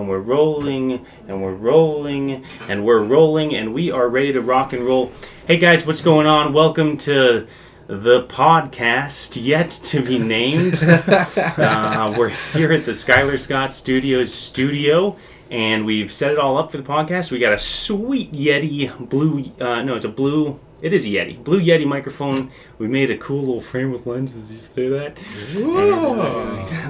[0.00, 4.72] and we're rolling and we're rolling and we're rolling and we are ready to rock
[4.72, 5.10] and roll.
[5.48, 6.52] Hey guys, what's going on?
[6.52, 7.48] Welcome to
[7.88, 10.80] the podcast yet to be named.
[10.84, 15.16] uh, we're here at the Skylar Scott Studios studio
[15.50, 17.32] and we've set it all up for the podcast.
[17.32, 21.42] We got a sweet Yeti blue, uh, no, it's a blue it is a Yeti.
[21.42, 22.50] Blue Yeti microphone.
[22.78, 24.52] We made a cool little frame with lenses.
[24.52, 25.16] You say that?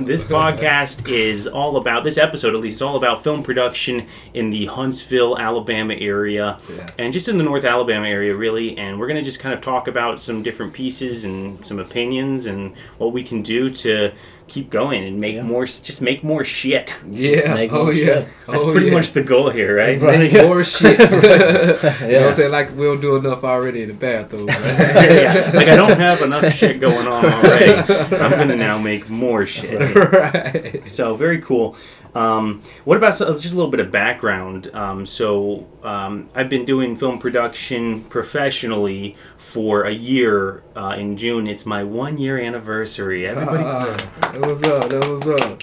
[0.05, 4.51] This podcast is all about, this episode at least, is all about film production in
[4.51, 6.61] the Huntsville, Alabama area.
[6.71, 6.87] Yeah.
[6.99, 8.77] And just in the North Alabama area, really.
[8.77, 12.47] And we're going to just kind of talk about some different pieces and some opinions
[12.47, 14.13] and what we can do to
[14.49, 15.43] keep going and make Yeah.
[15.43, 16.95] more, just make more shit.
[17.11, 17.55] Yeah.
[17.55, 18.05] Make oh more yeah.
[18.05, 18.29] shit.
[18.47, 18.93] That's oh, pretty yeah.
[18.95, 20.01] much the goal here, right?
[20.01, 20.19] Right.
[20.19, 20.99] Make more shit.
[20.99, 22.27] you know what Yeah.
[22.29, 22.51] I'm saying?
[22.53, 24.47] Like we don't do enough already in the bathroom.
[24.59, 25.13] Right?
[25.23, 25.51] yeah.
[25.55, 27.73] Like I don't have enough shit going on already.
[28.17, 29.95] I'm gonna now make more shit.
[29.95, 30.87] right.
[30.89, 31.77] So very cool.
[32.15, 34.71] Um, what about so, just a little bit of background?
[34.75, 40.63] Um, so um, I've been doing film production professionally for a year.
[40.75, 43.27] Uh, in June, it's my one year anniversary.
[43.27, 43.97] Everybody, Uh,
[44.41, 44.89] that was up.
[44.91, 45.63] That was up.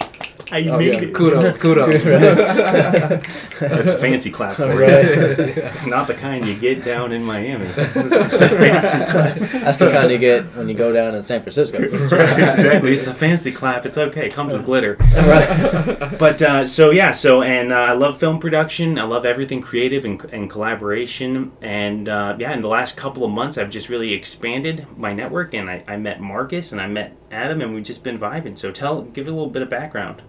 [0.52, 1.00] I Oh, made yeah.
[1.00, 1.12] it.
[1.14, 1.58] Kudos.
[1.60, 2.04] Kudos.
[2.04, 5.70] That's a fancy clap for you.
[5.90, 7.66] Not the kind you get down in Miami.
[7.72, 9.34] the fancy clap.
[9.64, 11.88] That's the kind you get when you go down in San Francisco.
[11.88, 12.92] That's right, exactly.
[12.92, 13.86] It's a fancy clap.
[13.86, 14.26] It's okay.
[14.26, 14.96] It comes with glitter.
[15.00, 16.16] right.
[16.16, 19.00] But uh, so yeah, so and uh, I love film production.
[19.00, 21.50] I love everything creative and, and collaboration.
[21.60, 25.54] And uh, yeah, in the last couple of months, I've just really expanded my network.
[25.54, 28.56] And I, I met Marcus and I met Adam, and we've just been vibing.
[28.56, 30.22] So tell, give it a little bit of background.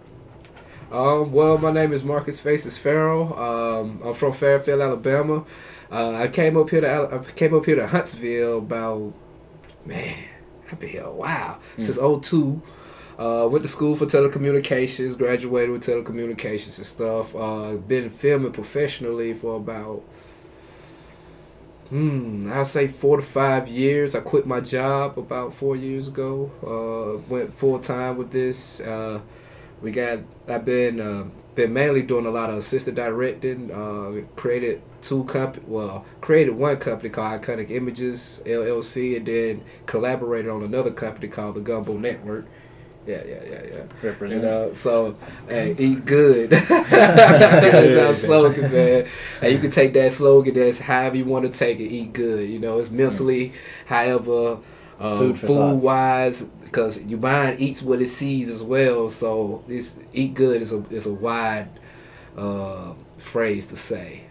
[0.92, 3.38] Um, well, my name is Marcus Faces Farrell.
[3.38, 5.45] Um, I'm from Fairfield, Alabama.
[5.92, 9.14] Uh, I came up here to Al- I came up here to Huntsville about
[9.86, 10.16] man,
[10.72, 12.62] I've been here a while since '02.
[13.17, 17.36] Uh, went to school for telecommunications, graduated with telecommunications and stuff.
[17.36, 20.04] Uh, been filming professionally for about
[21.90, 24.14] Hmm, I'll say four to five years.
[24.14, 26.52] I quit my job about four years ago.
[26.61, 28.82] Uh, went full time with this.
[28.82, 29.22] Uh,
[29.82, 30.20] we got.
[30.50, 31.26] I've been uh,
[31.56, 33.72] been mainly doing a lot of assistant directing.
[33.72, 35.66] Uh, created two company.
[35.66, 41.56] Well, created one company called Iconic Images LLC, and then collaborated on another company called
[41.56, 42.48] the Gumbo Network.
[43.08, 43.62] Yeah, yeah, yeah,
[44.04, 44.28] yeah.
[44.28, 45.16] You know, so
[45.48, 46.50] hey, eat good.
[46.70, 49.08] that's our slogan, man.
[49.42, 51.86] And you can take that slogan that's however you want to take it.
[51.86, 52.50] Eat good.
[52.50, 53.54] You know, it's mentally,
[53.86, 54.60] however,
[55.00, 59.08] uh, food, food wise, because your mind eats what it sees as well.
[59.08, 61.70] So this eat good is a is a wide
[62.36, 64.23] uh, phrase to say.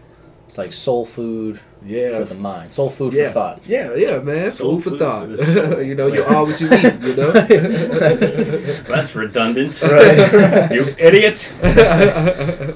[0.45, 2.19] It's like soul food Yeah.
[2.19, 2.73] for the mind.
[2.73, 3.61] Soul food yeah, for thought.
[3.65, 4.51] yeah, yeah, man.
[4.51, 5.29] Soul food for thought.
[5.29, 5.81] for soul.
[5.89, 6.93] you know, you're all what you eat.
[7.01, 7.31] You know.
[8.87, 9.81] That's redundant.
[9.87, 10.71] Right.
[10.71, 11.51] you idiot.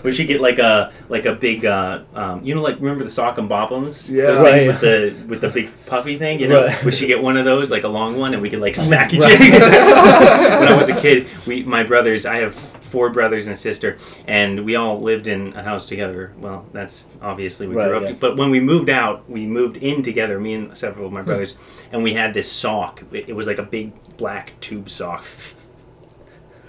[0.04, 3.10] we should get like a like a big uh, um, you know like remember the
[3.10, 4.28] sock and bobbums Yeah.
[4.28, 4.52] those Right.
[4.54, 6.84] things with the with the big puffy thing you know Right.
[6.84, 9.14] we should get one of those like a long one and we could like smack
[9.14, 9.34] each Right.
[9.62, 13.58] other when I was a kid we my brothers I have four brothers and a
[13.58, 13.98] sister
[14.28, 18.04] and we all lived in a house together well that's obviously we Right, grew up
[18.04, 18.16] yeah.
[18.20, 21.28] but when we moved out we moved in together me and several of my hmm.
[21.28, 21.56] brothers
[21.92, 23.04] and we had this sock.
[23.12, 25.26] It, it was like a big black tube sock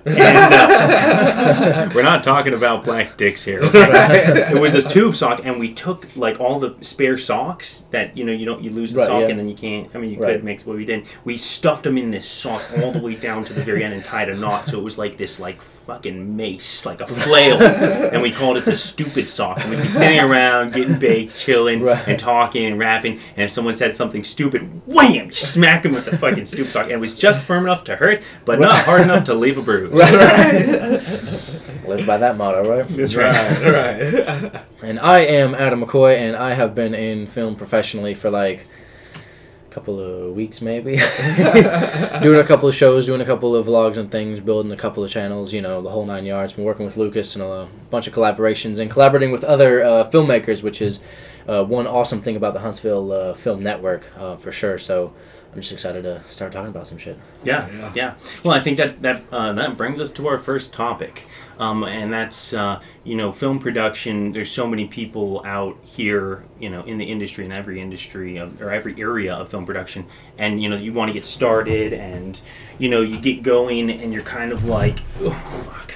[0.06, 0.18] and,
[0.54, 3.60] uh, we're not talking about black dicks here.
[3.62, 4.50] okay?
[4.52, 8.24] it was this tube sock, and we took like all the spare socks that you
[8.24, 9.28] know you don't you lose the Right, sock yeah.
[9.28, 9.88] and then you can't.
[9.94, 10.34] I mean, you Right.
[10.34, 11.06] could mix, but we didn't.
[11.24, 14.04] We stuffed them in this sock all the way down to the very end and
[14.04, 18.22] tied a knot, so it was like this like fucking mace, like a flail, and
[18.22, 19.60] we called it the stupid sock.
[19.60, 22.06] And we'd be sitting around getting baked, chilling, Right.
[22.08, 26.04] and talking and rapping, and if someone said something stupid, wham, you smack him with
[26.06, 29.02] the fucking stupid sock, and it was just firm enough to hurt, but not hard
[29.02, 29.91] enough to leave a bruise.
[31.86, 32.88] Live by that motto, right?
[32.88, 33.60] That's right.
[33.60, 34.62] right.
[34.82, 38.66] And I am Adam McCoy, and I have been in film professionally for like
[39.14, 40.97] a couple of weeks, maybe.
[42.22, 45.04] doing a couple of shows, doing a couple of vlogs and things, building a couple
[45.04, 46.54] of channels, you know, the whole nine yards.
[46.54, 50.62] Been working with Lucas and a bunch of collaborations and collaborating with other uh, filmmakers,
[50.62, 51.00] which is
[51.47, 54.78] uh, one awesome thing about the Huntsville uh, Film Network, uh, for sure.
[54.78, 55.12] So
[55.53, 57.19] I'm just excited to start talking about some shit.
[57.45, 57.93] Yeah, Yeah.
[57.95, 58.15] yeah.
[58.43, 61.25] Well, I think that that uh, that brings us to our first topic,
[61.59, 64.33] um, and that's uh, you know film production.
[64.33, 68.63] There's so many people out here, you know, in the industry, in every industry of,
[68.63, 70.07] or every area of film production,
[70.39, 72.41] and you know you want to get started, and
[72.78, 75.95] you know you get going, and you're kind of like, oh fuck,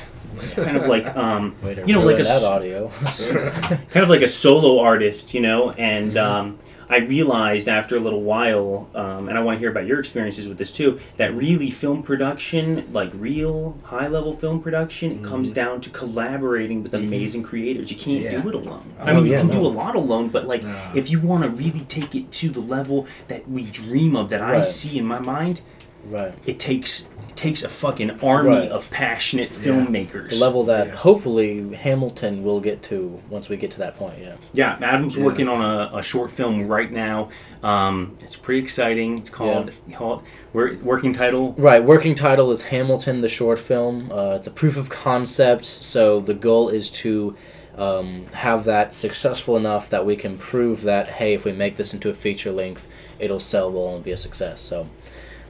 [0.64, 1.56] kind of like um,
[1.86, 2.88] you know like a that audio.
[3.90, 8.22] kind of like a solo artist, you know, and um, I realized after a little
[8.22, 11.70] while, um, and I want to hear about your experiences with this too, that really
[11.70, 17.42] film production, like real high level film production, it comes down to collaborating with amazing
[17.42, 17.90] creators.
[17.90, 18.40] You can't Yeah.
[18.40, 18.84] do it alone.
[19.00, 20.74] I Oh, mean, you yeah, can do a lot alone, but like Nah.
[20.94, 24.40] if you want to really take it to the level that we dream of, that
[24.42, 25.62] I see in my mind,
[26.08, 26.34] Right.
[26.46, 28.68] it takes takes a fucking army Right.
[28.70, 29.72] of passionate Yeah.
[29.72, 30.30] filmmakers.
[30.30, 30.94] The level that Yeah.
[30.96, 34.14] hopefully Hamilton will get to once we get to that point.
[34.20, 34.32] Yeah.
[34.52, 35.24] Yeah, Adam's Yeah.
[35.24, 37.28] working on a, a short film right now.
[37.62, 39.18] Um, it's pretty exciting.
[39.18, 40.22] It's called called
[40.52, 41.54] wor- working title.
[41.58, 41.82] Right.
[41.84, 44.10] Working title is Hamilton, the short film.
[44.10, 45.64] Uh, it's a proof of concept.
[45.64, 47.34] So the goal is to
[47.78, 51.92] um, have that successful enough that we can prove that hey, if we make this
[51.92, 52.88] into a feature length,
[53.18, 54.62] it'll sell well and be a success.
[54.62, 54.86] So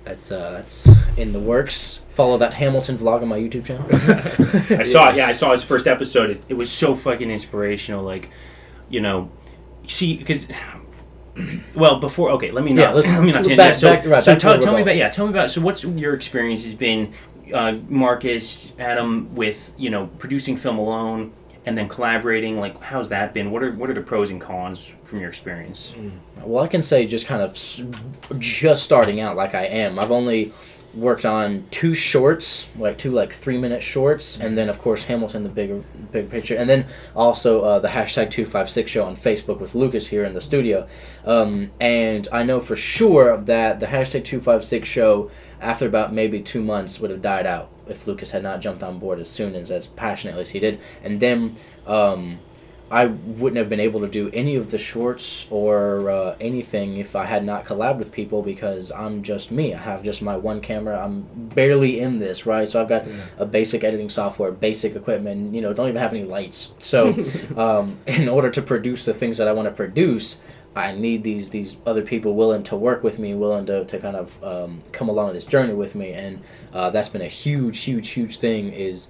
[0.06, 0.88] that's uh, that's
[1.19, 2.00] in the works.
[2.14, 3.85] Follow that Hamilton vlog on my YouTube channel.
[4.81, 5.17] I saw it.
[5.17, 6.31] yeah, I saw his first episode.
[6.31, 8.03] It, it was so fucking inspirational.
[8.03, 8.31] Like,
[8.88, 9.31] you know,
[9.87, 10.49] see because.
[11.75, 13.76] Well, before okay, let me not Yeah, let's- let me not back- tangent.
[13.76, 15.85] So, back- right, so back tell, tell me about yeah, tell me about so what's
[15.85, 17.12] your experience has been,
[17.53, 21.35] uh, Marcus, Adam, with you know producing film alone
[21.66, 22.58] and then collaborating.
[22.58, 23.50] Like, how's that been?
[23.50, 25.94] What are what are the pros and cons from your experience?
[26.40, 27.52] Well, I can say just kind of
[28.38, 29.98] just starting out like I am.
[29.98, 30.52] I've only
[30.96, 35.43] worked on two shorts, like two like three minute shorts, and then of course Hamilton,
[35.43, 39.14] the big big picture, and then also uh, the hashtag two five six show on
[39.14, 40.88] Facebook with Lucas here in the studio.
[41.25, 46.12] Um, and I know for sure that the hashtag two five six show after about
[46.12, 49.28] maybe two months would have died out if Lucas had not jumped on board as
[49.28, 51.56] soon as as passionately as he did, and then.
[51.87, 52.38] Um,
[52.88, 57.16] I wouldn't have been able to do any of the shorts or uh, anything if
[57.16, 59.74] I had not collabed with people because I'm just me.
[59.74, 61.04] I have just my one camera.
[61.04, 62.68] I'm barely in this, right?
[62.68, 63.04] So I've got
[63.38, 66.74] a basic editing software, basic equipment, you know, don't even have any lights.
[66.78, 67.08] So
[67.56, 70.40] um, in order to produce the things that I want to produce,
[70.76, 74.14] I need these these other people willing to work with me, willing to, to kind
[74.14, 76.42] of um, come along this journey with me, and
[76.74, 78.70] uh, that's been a huge, huge, huge thing.
[78.74, 79.08] Is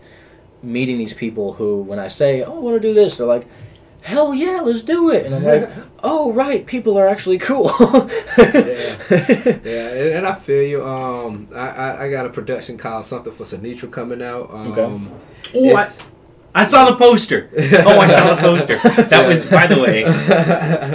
[0.62, 3.48] meeting these people who, when I say, "Oh, I want to do this," they're like,
[4.06, 5.68] "Hell yeah, let's do it!" And I'm like,
[6.02, 7.70] "Oh, right, people are actually cool."
[8.38, 9.58] Yeah.
[9.64, 10.84] Yeah, and, and I feel you.
[10.84, 14.50] Um, I, I, I got a production called something for Sinitra coming out.
[14.52, 14.82] Um, Okay.
[15.54, 15.98] Oh, I, it's-
[16.56, 17.50] I saw the poster.
[17.84, 18.78] Oh, I saw the poster.
[19.10, 20.04] That was, by the way,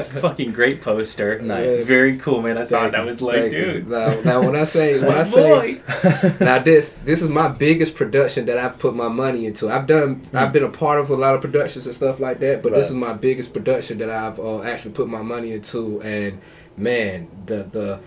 [0.22, 1.40] fucking great poster.
[1.40, 1.86] Nice.
[1.86, 2.58] Very cool, man.
[2.58, 2.94] I saw it.
[2.94, 3.88] That was like, dude.
[3.88, 5.82] Now, now when I say when I say
[6.40, 9.70] now this this is my biggest production that I've put my money into.
[9.70, 12.64] I've done I've been a part of a lot of productions and stuff like that,
[12.64, 16.02] but this is my biggest production that I've uh, actually put my money into.
[16.02, 16.42] And
[16.76, 18.00] man, the the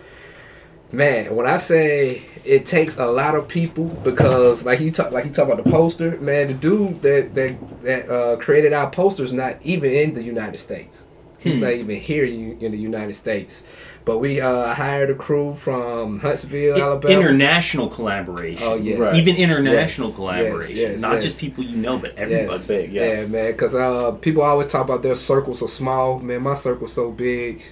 [0.94, 5.24] man when I say it takes a lot of people because like you talk like
[5.24, 9.22] you talk about the poster, man, the dude that that that uh, created our poster
[9.22, 11.06] is not even in the United States.
[11.38, 11.62] He's Hmm.
[11.62, 13.64] not even here in in the United States.
[14.06, 17.14] But we uh, hired a crew from Huntsville, Alabama.
[17.14, 18.62] International collaboration.
[18.68, 18.98] Oh, yes.
[18.98, 19.14] Right.
[19.14, 20.76] Even international Yes, collaboration.
[20.76, 21.22] yes, yes, Not yes.
[21.22, 22.48] just people you know, but everybody.
[22.52, 22.68] Yes.
[22.68, 23.24] big, yeah.
[23.24, 23.52] man.
[23.52, 26.18] Because uh, people always talk about their circles are small.
[26.18, 27.62] Man, my circle's so big.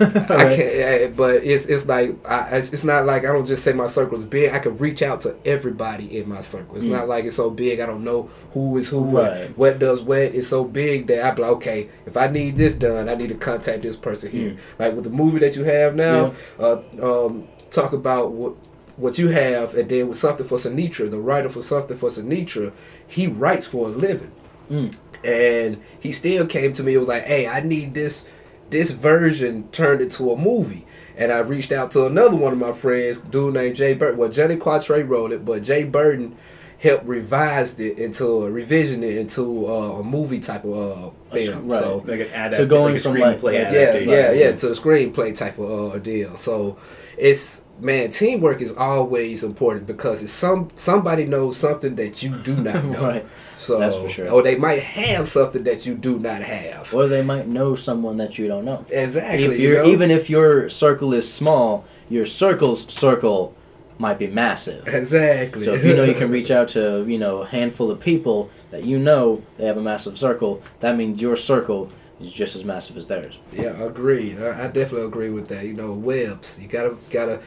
[0.30, 0.74] I can't.
[0.76, 4.16] yeah, But it's it's like I, it's, not like I don't just say my circle
[4.18, 4.52] is big.
[4.52, 6.76] I can reach out to everybody in my circle.
[6.76, 7.80] It's not like it's so big.
[7.80, 9.18] I don't know who is who.
[9.18, 9.56] Right.
[9.58, 10.18] What does what?
[10.18, 13.28] It's so big that I be like, okay, if I need this done, I need
[13.30, 14.56] to contact this person here.
[14.78, 18.54] Like with the movie that you have now, uh, um, talk about what
[18.96, 22.72] what you have, and then with something for Sinitra, the writer for something for Sinitra,
[23.06, 24.32] he writes for a living,
[24.70, 24.94] Mm.
[25.24, 28.30] and he still came to me and was like, "Hey, I need this
[28.70, 30.84] this version turned into a movie."
[31.16, 34.18] And I reached out to another one of my friends, dude named Jay Burton.
[34.18, 36.36] Well, Johnny Quatre wrote it, but Jay Burton
[36.80, 41.68] helped revised it into a revision it into uh, a movie type of uh, film.
[41.68, 41.78] right.
[41.80, 44.08] So Like an So going like from, screenplay like- yeah, adaptation.
[44.10, 46.36] yeah, yeah, to the screenplay type of uh, deal.
[46.36, 46.76] So
[47.16, 52.54] it's man, teamwork is always important because it's some somebody knows something that you do
[52.54, 53.02] not know.
[53.02, 53.26] right.
[53.58, 54.30] So That's for sure.
[54.30, 56.94] or they might have something that you do not have.
[56.94, 58.84] Or they might know someone that you don't know.
[58.88, 59.44] Exactly.
[59.46, 59.88] if you you're know?
[59.90, 63.56] even if your circle is small, your circle's circle
[63.98, 64.86] might be massive.
[64.86, 65.64] exactly.
[65.64, 68.48] So if you know you can reach out to you know a handful of people
[68.70, 72.64] that you know they have a massive circle, that means your circle is just as
[72.64, 73.38] massive as theirs.
[73.52, 74.40] Yeah, agreed.
[74.40, 75.64] I, I definitely agree with that.
[75.64, 76.58] You know, webs.
[76.60, 77.40] You gotta gotta.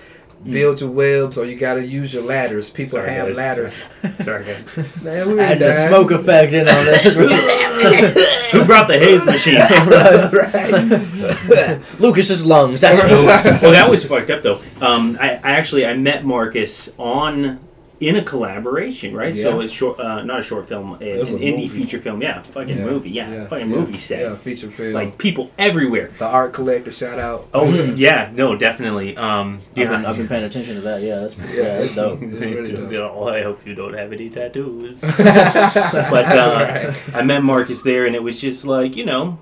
[0.49, 2.69] Build your webs, or you gotta use your ladders.
[2.69, 3.37] People Sorry, have guys.
[3.37, 3.83] ladders.
[4.15, 4.75] Sorry, guys.
[5.01, 8.49] Man, we ain't Add the smoke effect in on that.
[8.51, 9.59] Who brought the haze machine?
[11.55, 11.99] right.
[11.99, 12.81] Lucas's lungs.
[12.81, 14.61] That's well, that was fucked up though.
[14.81, 17.59] Um, I, I actually I met Marcus on
[18.01, 19.37] in a collaboration, right?
[19.37, 21.67] So it's short, uh, not a short film, a, an a indie movie.
[21.67, 22.19] feature film.
[22.21, 23.11] Yeah, fucking movie.
[23.11, 24.21] Yeah, fucking yeah, movie set.
[24.21, 24.93] Yeah, feature film.
[24.93, 26.09] Like people everywhere.
[26.17, 27.47] the art collector, shout out.
[27.53, 29.15] Oh yeah, no, definitely.
[29.15, 29.89] Um, I've, yeah.
[29.89, 31.01] been, I've been paying attention to that.
[31.03, 32.21] Yeah, that's yeah, Yeah, that's dope.
[32.23, 33.27] It's really dope.
[33.31, 35.01] I hope you don't have any tattoos.
[35.17, 39.37] but uh, I met Marcus there, and it was just like you know,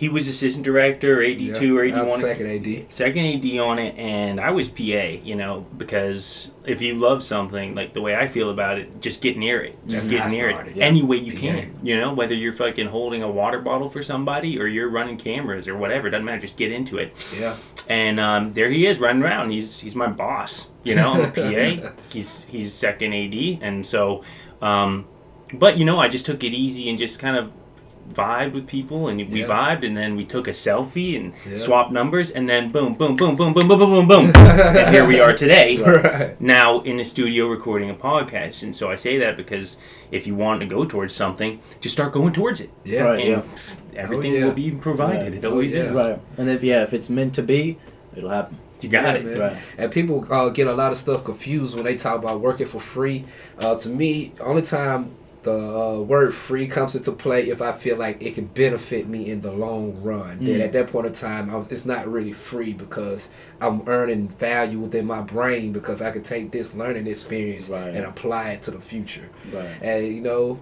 [0.00, 2.20] he was assistant director, eighty two or eighty one.
[2.20, 2.90] second AD.
[2.90, 7.74] second AD on it, and I was PA, you know, because if you love something,
[7.74, 9.76] like the way I feel about it, just get near it.
[9.86, 10.86] Just get near started, it yeah.
[10.86, 11.40] any way you PA.
[11.40, 15.18] can, you know, whether you're fucking holding a water bottle for somebody or you're running
[15.18, 16.40] cameras or whatever, doesn't matter.
[16.40, 17.14] Just get into it.
[17.38, 17.58] Yeah.
[17.86, 19.50] And um, there he is running around.
[19.50, 21.12] He's he's my boss, you know.
[21.12, 21.92] I'm a PA.
[22.10, 24.24] he's he's second AD, and so,
[24.62, 25.06] um,
[25.52, 27.52] but you know, I just took it easy and just kind of
[28.14, 29.46] vibed with people and we Yeah.
[29.46, 31.56] vibed and then we took a selfie and Yeah.
[31.56, 35.06] swapped numbers and then boom boom boom boom boom boom boom boom boom and here
[35.06, 36.40] we are today Right.
[36.40, 39.76] now in the studio recording a podcast and so i say that because
[40.10, 43.02] if you want to go towards something just start going towards it Yeah.
[43.02, 43.20] Right.
[43.20, 43.36] and yeah.
[43.42, 44.44] pff, everything yeah.
[44.46, 45.34] will be provided Right.
[45.34, 45.84] it always Oh, yeah.
[45.84, 46.18] is Right.
[46.38, 47.76] And if yeah, if it's meant to be,
[48.16, 48.56] it'll happen.
[48.80, 49.38] you got Yeah, it man.
[49.38, 49.56] Right.
[49.78, 52.80] And people uh, get a lot of stuff confused when they talk about working for
[52.80, 53.24] free.
[53.58, 55.10] Uh, to me, only time
[55.42, 59.30] the uh, word free comes into play if I feel like it could benefit me
[59.30, 60.38] in the long run.
[60.44, 60.64] Then Mm.
[60.64, 63.30] at that point in time, I was, it's not really free because
[63.60, 67.94] I'm earning value within my brain because I can take this learning experience Right.
[67.94, 69.30] and apply it to the future.
[69.52, 69.66] Right.
[69.82, 70.58] And you know,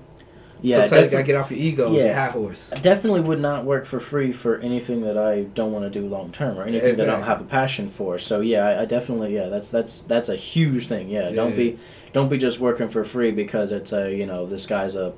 [0.61, 0.77] Yeah.
[0.77, 2.05] sometimes you gotta get off your ego, Yeah.
[2.07, 2.73] your high horse.
[2.73, 6.07] I definitely would not work for free for anything that I don't want to do
[6.07, 8.19] long term or anything that I don't have a passion for.
[8.19, 11.09] So yeah, I, I definitely yeah, that's that's that's a huge thing.
[11.09, 11.79] Yeah, don't be
[12.13, 15.13] don't be just working for free because it's a you know this guy's a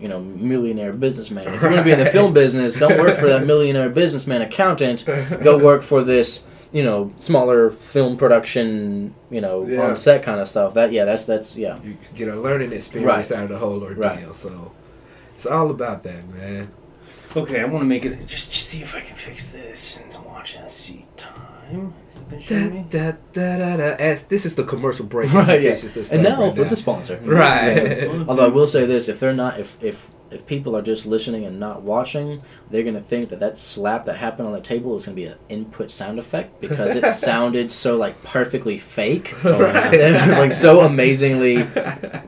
[0.00, 1.46] you know millionaire businessman.
[1.46, 5.04] If you're gonna be in the film business, don't work for that millionaire businessman accountant.
[5.44, 6.42] Go work for this
[6.72, 9.82] you know smaller film production you know Yeah.
[9.88, 10.74] on set kind of stuff.
[10.74, 11.78] That yeah, that's that's yeah.
[11.84, 14.02] You get a learning experience out of the whole ordeal.
[14.02, 14.34] Right.
[14.34, 14.72] So
[15.40, 16.68] it's all about that, man.
[17.34, 20.26] okay i want to make it just, just see if i can fix this and
[20.26, 21.94] watch and see time
[22.30, 23.96] Is it gonna show Da, da, da, da, da.
[23.98, 25.32] As, this is the commercial break.
[25.32, 25.70] Right, yeah.
[25.70, 26.68] this And now right for now.
[26.68, 27.16] the sponsor.
[27.24, 28.06] Right.
[28.28, 31.44] Although I will say this: if they're not, if if if people are just listening
[31.44, 35.04] and not watching, they're gonna think that that slap that happened on the table is
[35.06, 39.34] gonna be an input sound effect because it sounded so like perfectly fake.
[39.44, 39.92] Right.
[39.94, 41.66] it was like so amazingly,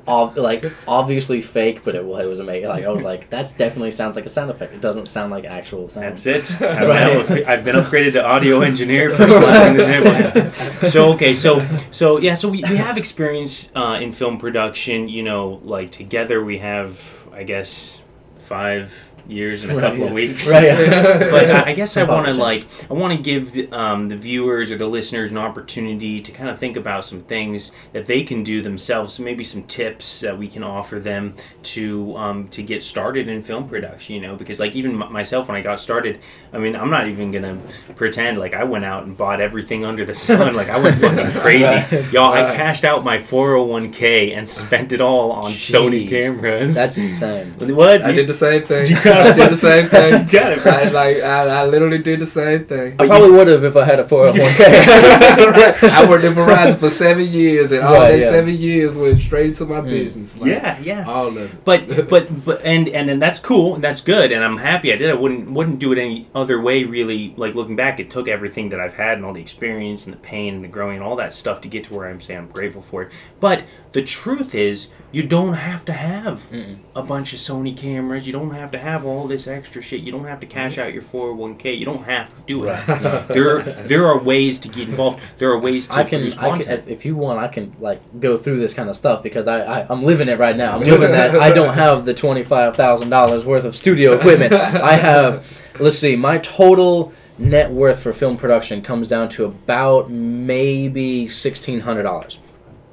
[0.08, 2.68] ob- like obviously fake, but it, wa- it was amazing.
[2.68, 4.74] Like I was like, that definitely sounds like a sound effect.
[4.74, 6.16] It doesn't sound like actual sound.
[6.18, 6.60] That's it.
[6.62, 7.12] I'm Right.
[7.14, 10.88] now a fi- I've been upgraded to audio engineer for slapping the table.
[10.88, 15.08] So okay, so so yeah, so we, we have experience uh, in film production.
[15.08, 18.02] You know, like together we have, I guess,
[18.36, 20.06] five years and a Right, couple yeah.
[20.06, 20.52] of weeks.
[20.52, 20.68] Right.
[21.30, 24.16] but I, I guess I want to like I want to give the, um, the
[24.16, 28.22] viewers or the listeners an opportunity to kind of think about some things that they
[28.22, 29.18] can do themselves.
[29.18, 33.68] Maybe some tips that we can offer them to um, to get started in film
[33.68, 34.14] production.
[34.14, 36.18] You know, because like even m- myself when I got started,
[36.52, 37.58] I mean I'm not even gonna
[37.96, 40.54] pretend like I went out and bought everything under the sun.
[40.54, 42.12] Like I went fucking crazy, Right.
[42.12, 42.32] y'all.
[42.32, 46.74] I cashed out my 401k and spent it all on Sony cameras.
[46.74, 47.54] That's insane.
[47.74, 48.86] what I You- did the same thing.
[49.24, 50.26] You I did the same thing.
[50.26, 50.72] You got it, bro.
[50.72, 52.96] I, like I, I literally did the same thing.
[52.98, 55.82] I probably would have if I had a 401k.
[55.90, 58.30] I worked in Verizon for seven years, and all Right, that yeah.
[58.30, 59.88] seven years went straight into my mm.
[59.88, 60.38] business.
[60.38, 61.04] Like, yeah, yeah.
[61.06, 61.64] all of it.
[61.64, 64.96] but but but and and and that's cool and that's good and I'm happy I
[64.96, 68.28] did I wouldn't wouldn't do it any other way really like looking back it took
[68.28, 71.04] everything that I've had and all the experience and the pain and the growing and
[71.04, 74.02] all that stuff to get to where I'm saying I'm grateful for it but the
[74.02, 76.50] truth is you don't have to have
[76.94, 80.12] a bunch of Sony cameras you don't have to have all this extra shit you
[80.12, 82.86] don't have to cash out your 401k you don't have to do it
[83.28, 86.58] there there are ways to get involved there are ways to I can, produce I
[86.58, 89.62] can, if you want, I can like go through this kind of stuff because I,
[89.62, 90.76] I I'm living it right now.
[90.76, 91.34] I'm living that.
[91.34, 94.52] I don't have the twenty five thousand dollars worth of studio equipment.
[94.52, 95.46] I have,
[95.80, 101.80] let's see, my total net worth for film production comes down to about maybe sixteen
[101.80, 102.38] hundred dollars,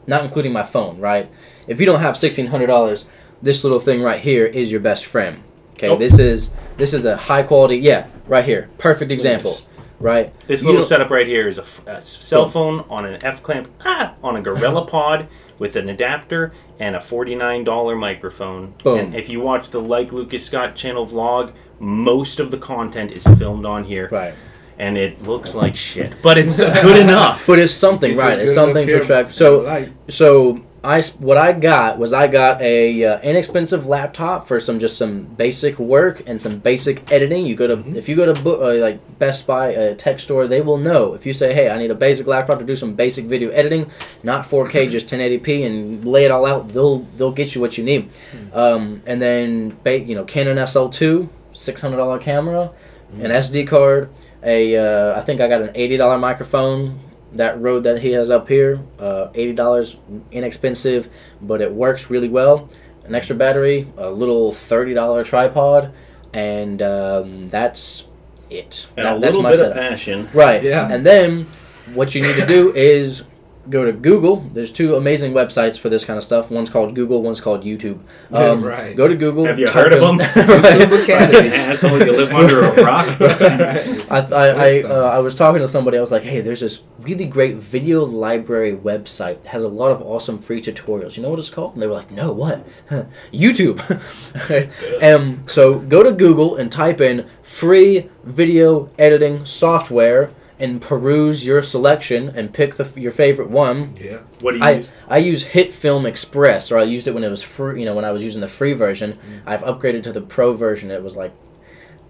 [0.08, 1.00] not including my phone.
[1.00, 1.30] Right?
[1.68, 3.08] If you don't have sixteen hundred dollars,
[3.42, 5.44] this little thing right here is your best friend.
[5.80, 5.96] Okay, Oh.
[5.96, 7.78] this is this is a high quality.
[7.78, 9.58] Yeah, right here, perfect example.
[10.02, 10.34] Right?
[10.48, 13.44] This You little setup right here is a, f- a cell phone on an F
[13.44, 18.74] clamp ah, on a Gorilla Pod with an adapter and a $49 microphone.
[18.82, 18.98] Boom.
[19.00, 23.26] And if you watch the Like Lucas Scott channel vlog, most of the content is
[23.38, 24.08] filmed on here.
[24.10, 24.34] Right.
[24.78, 26.16] And it looks like shit.
[26.22, 27.46] But it's good enough.
[27.46, 28.38] But it's something, It's right?
[28.38, 29.36] It's something to enough attract.
[29.36, 34.60] So, Like, so I what I got was I got a uh, inexpensive laptop for
[34.62, 37.46] some just some basic work and some basic editing.
[37.46, 37.98] You go to Mm-hmm.
[37.98, 41.14] if you go to bo- uh, like Best Buy, a tech store, they will know
[41.16, 43.92] if you say, "Hey, I need a basic laptop to do some basic video editing,
[44.24, 47.84] not 4K, just 1080p, and lay it all out." They'll they'll get you what you
[47.84, 48.10] need.
[48.32, 48.58] Hmm.
[48.58, 52.72] Um, and then ba- you know Canon SL2, six hundred dollar camera,
[53.12, 53.26] Hmm.
[53.26, 54.10] an SD card,
[54.44, 57.00] a uh, I think I got an eighty dollar microphone.
[57.34, 59.98] That Rode that he has up here, uh, eighty dollars,
[60.32, 61.10] inexpensive,
[61.42, 62.70] but it works really well.
[63.06, 65.94] An extra battery, a little thirty dollar tripod,
[66.34, 68.06] and um, that's
[68.50, 68.88] it.
[68.98, 69.76] And That- a that's little my bit setup.
[69.76, 70.30] of passion.
[70.34, 70.64] Right.
[70.64, 70.90] Yeah.
[70.92, 71.46] And then
[71.94, 73.24] what you need to do is
[73.70, 74.38] go to Google.
[74.54, 76.50] There's two amazing websites for this kind of stuff.
[76.50, 77.22] One's called Google.
[77.22, 78.00] One's called YouTube.
[78.32, 78.96] Um, Right.
[78.96, 79.46] Go to Google.
[79.46, 80.18] Have you type heard of them?
[80.38, 80.38] Right.
[80.38, 81.50] YouTube Academy.
[81.50, 83.08] Asshole, you live under a rock.
[84.12, 85.98] I I, I, uh, I was talking to somebody.
[85.98, 89.38] I was like, "Hey, there's this really great video library website.
[89.38, 91.18] It has a lot of awesome free tutorials.
[91.18, 92.66] You know what it's called?" And they were like, "No, what?
[93.32, 93.80] YouTube."
[95.04, 101.62] um, so go to Google and type in free video editing software and peruse your
[101.62, 103.94] selection and pick the your favorite one.
[104.00, 104.20] Yeah.
[104.42, 104.90] What do you I, use?
[105.08, 107.80] I use HitFilm Express, or I used it when it was free.
[107.80, 109.18] You know, when I was using the free version.
[109.46, 110.92] I've upgraded to the pro version.
[110.92, 111.34] It was like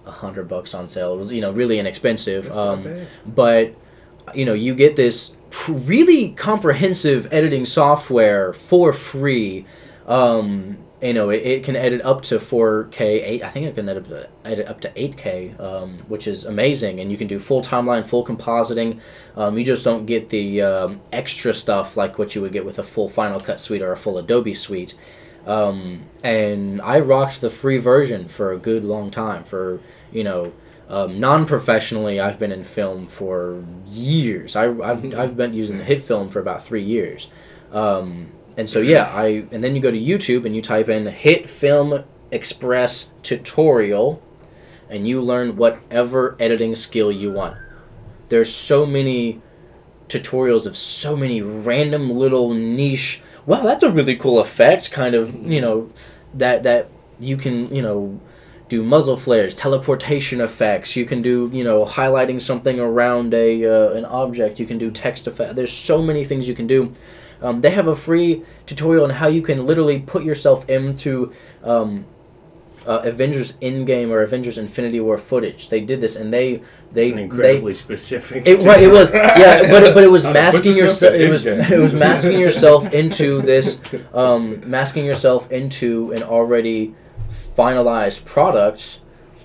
[0.06, 1.14] a hundred bucks on sale.
[1.14, 2.46] It was you know really inexpensive.
[2.46, 3.08] That's not Um, bad.
[3.26, 3.76] but
[4.34, 9.66] you know you get this pr- really comprehensive editing software for free.
[10.08, 13.44] Um, you know, it, it can edit up to 4K, 8.
[13.44, 17.00] I think it can edit, edit up to 8K, um, which is amazing.
[17.00, 19.00] And you can do full timeline, full compositing.
[19.36, 22.80] Um, you just don't get the um, extra stuff like what you would get with
[22.80, 24.96] a full Final Cut suite or a full Adobe suite.
[25.48, 29.46] Um, and I rocked the free version for a good long time.
[29.46, 29.80] For,
[30.12, 30.52] you know,
[30.90, 34.58] um, non-professionally, I've been in film for years.
[34.58, 37.28] I, I've, I've been using HitFilm for about three years.
[37.72, 41.08] Um, and so yeah, I and then you go to YouTube and you type in
[41.08, 44.22] hit film express tutorial,
[44.90, 47.56] and you learn whatever editing skill you want.
[48.28, 49.42] There's so many
[50.10, 53.24] tutorials of so many random little niche.
[53.46, 54.92] Wow, that's a really cool effect.
[54.92, 55.90] Kind of you know
[56.34, 58.20] that that you can you know
[58.68, 60.98] do muzzle flares, teleportation effects.
[60.98, 64.60] You can do you know highlighting something around a uh, an object.
[64.60, 65.56] You can do text effect.
[65.56, 66.92] There's so many things you can do.
[67.42, 72.06] Um, they have a free tutorial on how you can literally put yourself into um,
[72.88, 75.70] uh, Avengers Endgame or Avengers Infinity War footage.
[75.70, 78.48] They did this, and they they It's an they incredibly specific.
[78.48, 81.14] it, right, it was yeah, but it, but it was How to put masking yourself
[81.14, 81.14] yourself.
[81.14, 83.80] It was it was masking yourself into this,
[84.14, 86.96] um, masking yourself into an already
[87.56, 89.02] finalized product,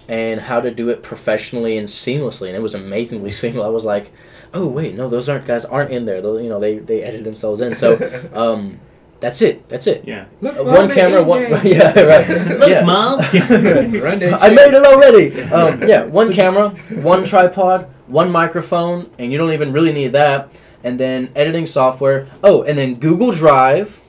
[0.09, 2.49] and how to do it professionally and seamlessly.
[2.49, 3.65] And it was amazingly seamless.
[3.65, 4.11] I was like,
[4.55, 6.23] oh wait, no, those aren't guys aren't in there.
[6.23, 7.75] Those you know they they edited themselves in.
[7.75, 7.99] So
[8.33, 8.81] um,
[9.21, 9.69] that's it.
[9.69, 10.05] That's it.
[10.07, 10.27] Yeah.
[10.41, 11.65] Look, Uh, Mom, one camera, one games.
[11.77, 12.29] yeah, right.
[12.59, 12.85] Look, yeah.
[12.85, 13.21] mom.
[13.21, 15.43] I made it already.
[15.53, 16.71] Um, yeah, one camera,
[17.03, 20.49] one tripod, one microphone, and you don't even really need that.
[20.83, 22.27] And then editing software.
[22.43, 24.01] Oh, and then Google Drive.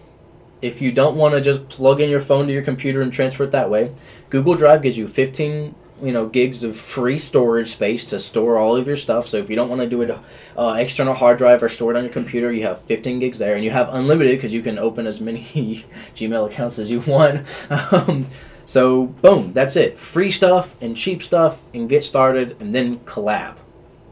[0.62, 3.44] If you don't want to just plug in your phone to your computer and transfer
[3.44, 3.94] it that way,
[4.30, 8.76] Google Drive gives you 15 you know gigs of free storage space to store all
[8.76, 9.28] of your stuff.
[9.28, 10.18] So if you don't want to do it
[10.58, 13.56] uh, external hard drive or store it on your computer, you have 15 gigs there,
[13.56, 15.42] and you have unlimited because you can open as many
[16.16, 17.46] Gmail accounts as you want.
[17.92, 18.28] Um,
[18.66, 20.00] so boom, that's it.
[20.00, 23.56] Free stuff and cheap stuff, and get started, and then collab.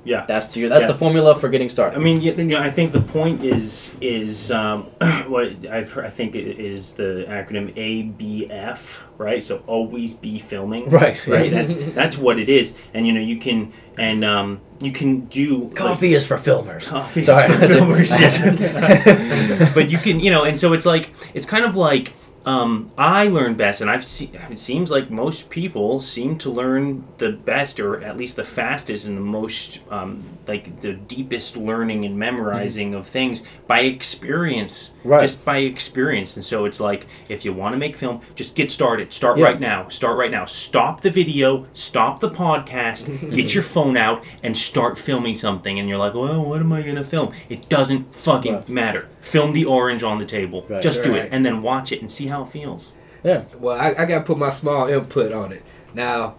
[0.06, 0.26] Yeah.
[0.28, 0.88] That's your that's Yeah.
[0.88, 1.96] the formula for getting started.
[1.98, 4.84] I mean, you you know, I think the point is is um,
[5.28, 9.42] what I've heard, I think it is the acronym ABF, right?
[9.42, 11.18] So always be filming, Right.
[11.28, 11.52] Right.
[11.52, 15.66] That's that's what it is, and you know you can and um, you can do
[15.66, 16.88] like, Coffee is for filmers.
[16.88, 17.48] coffee is Sorry.
[17.48, 19.72] for filmers, yeah.
[19.74, 22.14] but you can, you know, and so it's like it's kind of like
[22.46, 24.36] um, I learn best, and I've seen.
[24.52, 29.08] It seems like most people seem to learn the best, or at least the fastest,
[29.08, 35.22] and the most um, like the deepest learning and memorizing of things by experience, Right.
[35.22, 36.36] just by experience.
[36.36, 39.14] And so it's like if you want to make film, just get started.
[39.14, 39.46] Start Yeah.
[39.46, 39.88] right now.
[39.88, 40.46] Start right now.
[40.46, 41.66] Stop the video.
[41.74, 43.32] Stop the podcast.
[43.34, 45.80] get your phone out and start filming something.
[45.80, 47.32] And you're like, well, what am I gonna film?
[47.50, 48.70] It doesn't fucking Right.
[48.70, 49.08] matter.
[49.24, 50.66] Film the orange on the table.
[50.70, 50.82] Right.
[50.82, 51.24] Just do Right.
[51.24, 52.94] it, and then watch it and see how it feels.
[53.24, 53.44] Yeah.
[53.60, 55.64] Well, I, I got to put my small input on it.
[55.94, 56.36] Now,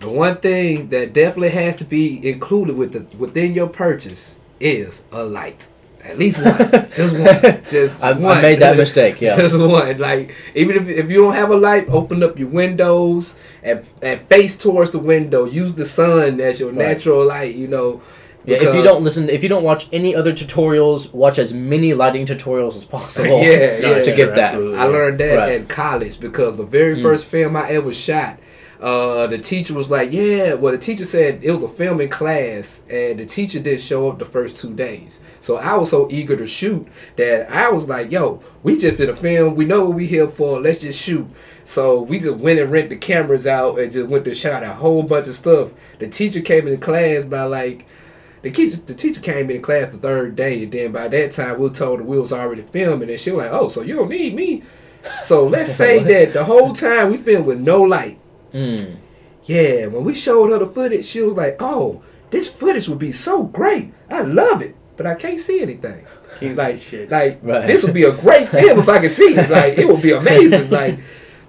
[0.00, 5.04] the one thing that definitely has to be included with the within your purchase is
[5.12, 5.68] a light.
[6.04, 6.56] At least one.
[6.92, 7.62] Just one.
[7.62, 8.38] Just I, one.
[8.38, 9.20] I made that mistake.
[9.20, 9.36] Yeah.
[9.42, 9.98] Just one.
[9.98, 14.20] Like even if, if you don't have a light, open up your windows and, and
[14.20, 15.44] face towards the window.
[15.44, 16.88] Use the sun as your Right.
[16.88, 17.54] natural light.
[17.54, 18.00] You know,
[18.44, 21.94] Yeah, if you don't listen, if you don't watch any other tutorials, watch as many
[21.94, 23.28] lighting tutorials as possible.
[23.42, 23.94] Yeah, yeah.
[23.98, 24.38] to sure, get that.
[24.54, 24.78] absolutely.
[24.78, 25.52] I learned that Right.
[25.60, 28.40] in college because the very first film I ever shot,
[28.80, 32.82] uh, the teacher was like, "Yeah." Well, the teacher said it was a filming class,
[32.90, 35.20] and the teacher didn't show up the first two days.
[35.38, 39.08] So I was so eager to shoot that I was like, "Yo, we just in
[39.08, 39.54] a film.
[39.54, 40.60] We know what we here for.
[40.60, 41.28] Let's just shoot."
[41.62, 44.72] So we just went and rent the cameras out and just went to shot a
[44.74, 45.72] whole bunch of stuff.
[46.00, 47.86] The teacher came into class by like.
[48.42, 51.58] The teacher, the teacher came in class the third day, and then by that time
[51.58, 53.96] we were told that we was already filming, and she was like, "Oh, so you
[53.96, 54.62] don't need me."
[55.20, 58.18] So let's say that the whole time we filmed with no light.
[58.52, 58.96] Mm.
[59.44, 63.12] Yeah, when we showed her the footage, she was like, "Oh, this footage would be
[63.12, 63.92] so great.
[64.10, 66.04] I love it, but I can't see anything.
[66.38, 67.10] Can't see like, shit.
[67.10, 67.66] like Right.
[67.66, 69.50] this would be a great film if I could see it.
[69.50, 70.70] Like, it would be amazing.
[70.70, 70.98] Like,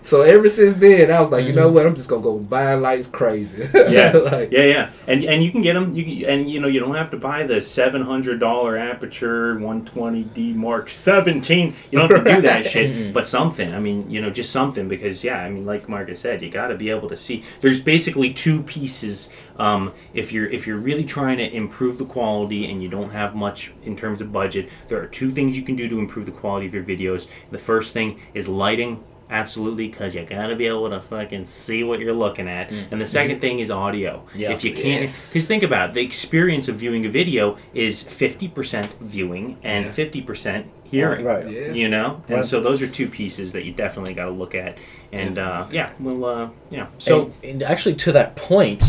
[0.03, 1.85] so ever since then, I was like, you know what?
[1.85, 3.69] I'm just gonna go buying lights crazy.
[3.73, 5.93] yeah, like, yeah, yeah, and and you can get them.
[5.93, 9.59] You can, and you know you don't have to buy the seven hundred dollar Aputure
[9.59, 11.73] one twenty D Mark seventeen.
[11.89, 13.73] You don't have to do that shit, but something.
[13.73, 16.67] I mean, you know, just something because yeah, I mean, like Marcus said, you got
[16.67, 17.43] to be able to see.
[17.61, 19.33] There's basically two pieces.
[19.57, 23.35] Um, if you're if you're really trying to improve the quality and you don't have
[23.35, 26.31] much in terms of budget, there are two things you can do to improve the
[26.31, 27.27] quality of your videos.
[27.51, 29.03] The first thing is lighting.
[29.33, 32.69] Absolutely, because you gotta be able to fucking see what you're looking at.
[32.71, 34.23] And the second thing is audio.
[34.35, 34.51] Yeah.
[34.51, 35.33] If you can't, Yes.
[35.33, 39.91] because think about it, the experience of viewing a video is 50% viewing and Yeah.
[39.91, 41.25] 50% hearing.
[41.25, 41.49] Right.
[41.49, 41.71] Yeah.
[41.71, 42.45] You know, and Right.
[42.45, 44.77] so those are two pieces that you definitely got to look at.
[45.11, 46.85] And uh, yeah, well, uh, yeah.
[46.99, 48.83] So and, and actually, to that point,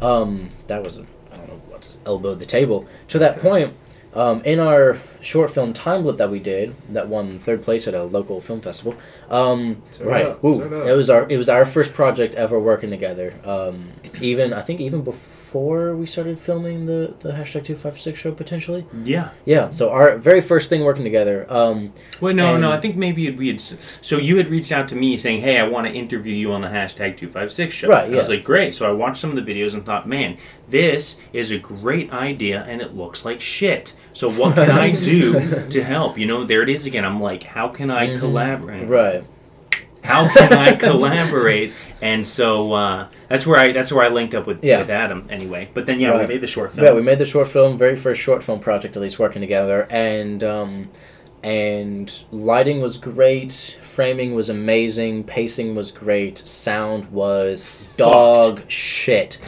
[0.00, 2.86] um, that was I don't know what just elbowed the table.
[3.08, 3.74] To that point,
[4.14, 7.94] um, in our short film time blip that we did, that won third place at
[7.94, 8.94] a local film festival.
[9.28, 10.44] Um, right, up, up.
[10.44, 13.34] it was our it was our first project ever working together.
[13.44, 18.18] Um, even I think even before we started filming the the hashtag two five six
[18.20, 18.86] show potentially.
[19.04, 19.30] yeah.
[19.44, 21.46] Yeah, so our very first thing working together.
[21.48, 22.70] Um, Well, no, no.
[22.72, 23.60] I think maybe we had.
[23.60, 26.60] So you had reached out to me saying, "Hey, I want to interview you on
[26.62, 29.16] the hashtag two five six show." Right, And I was like, "Great." So I watched
[29.18, 30.36] some of the videos and thought, "Man,
[30.68, 35.66] this is a great idea, and it looks like shit." So what can I do
[35.70, 36.18] to help?
[36.18, 37.04] You know, there it is again.
[37.04, 38.18] I'm like, how can I Mhm.
[38.18, 38.88] collaborate?
[38.88, 39.24] right.
[40.02, 41.72] How can I collaborate?
[42.02, 44.78] And so uh, that's where I that's where I linked up with Yeah.
[44.78, 45.68] with Adam anyway.
[45.74, 46.86] But then yeah, we made the short film.
[46.86, 49.86] Yeah, we made the short film, very first short film project, at least working together,
[49.90, 50.88] and um,
[51.42, 59.38] and lighting was great, framing was amazing, pacing was great, sound was dog shit.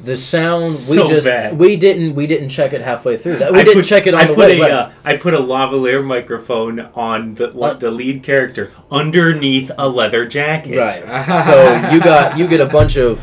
[0.00, 1.58] The sound So we just bad.
[1.58, 3.38] we didn't we didn't check it halfway through.
[3.38, 4.58] We I didn't put- check it on I the put way.
[4.58, 4.70] a, right.
[4.70, 10.24] uh, I put a lavalier microphone on the Uh, the lead character underneath a leather
[10.24, 10.78] jacket.
[10.78, 11.44] Right.
[11.46, 13.22] so you got you get a bunch of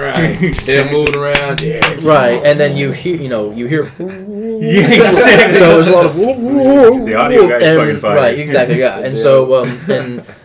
[0.00, 0.56] right.
[0.64, 1.60] They're moving around.
[1.60, 1.82] Yeah.
[2.02, 5.58] right, and then you hear you know you hear Yeah, exactly.
[5.58, 8.16] so it was a lot of the audio guy's and, fucking fire.
[8.16, 9.00] Right, exactly, yeah.
[9.00, 10.24] And so um and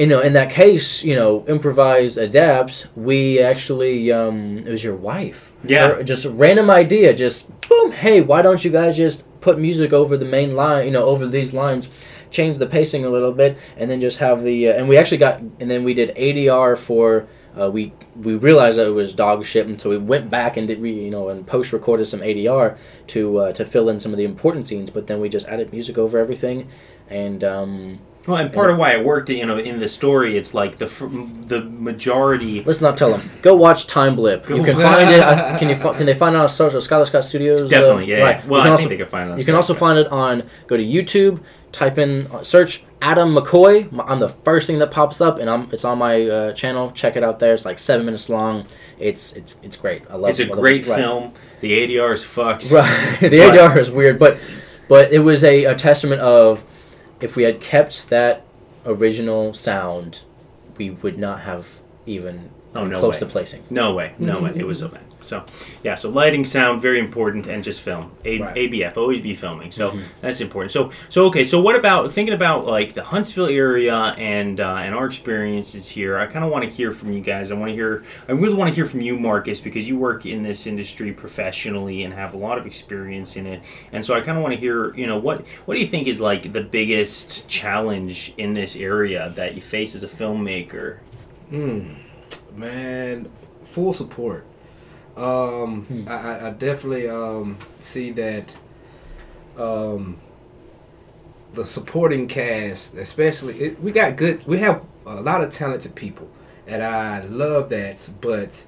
[0.00, 2.86] you know, in that case, you know, improvise, adapt.
[2.96, 5.52] We actually, um, it was your wife.
[5.62, 5.88] Yeah.
[5.88, 7.12] Or just a random idea.
[7.12, 7.92] Just boom.
[7.92, 10.86] Hey, why don't you guys just put music over the main line?
[10.86, 11.90] You know, over these lines,
[12.30, 14.70] change the pacing a little bit, and then just have the.
[14.70, 17.28] Uh, and we actually got, and then we did ADR for.
[17.60, 20.66] Uh, we we realized that it was dog shit, and so we went back and
[20.66, 24.12] did re, you know and post recorded some ADR to uh, to fill in some
[24.12, 24.88] of the important scenes.
[24.88, 26.70] But then we just added music over everything,
[27.10, 30.52] and um, Well, and part of why it worked, you know, in the story, it's
[30.52, 30.86] like the
[31.46, 32.62] the majority.
[32.64, 33.30] let's not tell them.
[33.40, 34.46] Go watch Time Blip.
[34.46, 35.22] Go you can find it.
[35.22, 37.62] I, can you fi- can they find it on social Skylar Scott Studios?
[37.62, 38.18] uh, Definitely, yeah.
[38.18, 38.36] right.
[38.36, 38.46] yeah.
[38.46, 39.32] Well, can I also think they could find it.
[39.32, 43.34] On you can also find it on go to YouTube, type in uh, search Adam
[43.34, 43.88] McCoy.
[44.06, 46.90] I'm the first thing that pops up, and I'm it's on my uh, channel.
[46.90, 47.54] Check it out there.
[47.54, 48.66] It's like seven minutes long.
[48.98, 50.02] It's it's it's great.
[50.10, 50.28] I love.
[50.28, 50.40] It.
[50.40, 50.90] It's a great it.
[50.90, 50.98] Right.
[50.98, 51.32] film.
[51.60, 52.70] The ADR is fucked.
[52.70, 53.16] Right.
[53.20, 54.38] the ADR is weird, but
[54.88, 56.64] but it was a, a testament of
[57.20, 58.44] if we had kept that
[58.84, 60.22] original sound,
[60.76, 63.20] we would not have even Oh, no close way.
[63.20, 63.64] to placing.
[63.68, 64.52] No way, no way.
[64.54, 64.94] It was mm-hmm.
[64.94, 65.09] so bad.
[65.22, 65.44] So,
[65.82, 65.94] yeah.
[65.94, 68.10] So lighting, sound, very important, and just film.
[68.24, 68.56] A- Right.
[68.56, 69.70] ABF, always be filming.
[69.70, 70.02] So Mhm.
[70.20, 70.72] that's important.
[70.72, 71.44] So, so okay.
[71.44, 76.18] So what about thinking about like the Huntsville area and uh, and our experiences here?
[76.18, 77.50] I kind of want to hear from you guys.
[77.52, 78.02] I want to hear.
[78.28, 82.02] I really want to hear from you, Marcus, because you work in this industry professionally
[82.04, 83.62] and have a lot of experience in it.
[83.92, 84.94] And so I kind of want to hear.
[84.94, 89.32] You know, what what do you think is like the biggest challenge in this area
[89.36, 90.98] that you face as a filmmaker?
[91.52, 91.96] Mm,
[92.56, 93.28] man,
[93.64, 94.44] full support.
[95.16, 96.08] Um, Hmm.
[96.08, 98.56] I, I, definitely um, see that
[99.58, 100.18] um,
[101.52, 104.46] the supporting cast, especially, it, we got good.
[104.46, 106.28] We have a lot of talented people,
[106.66, 108.08] and I love that.
[108.20, 108.64] But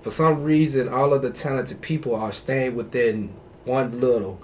[0.00, 3.30] for some reason, all of the talented people are staying within
[3.64, 4.40] one little.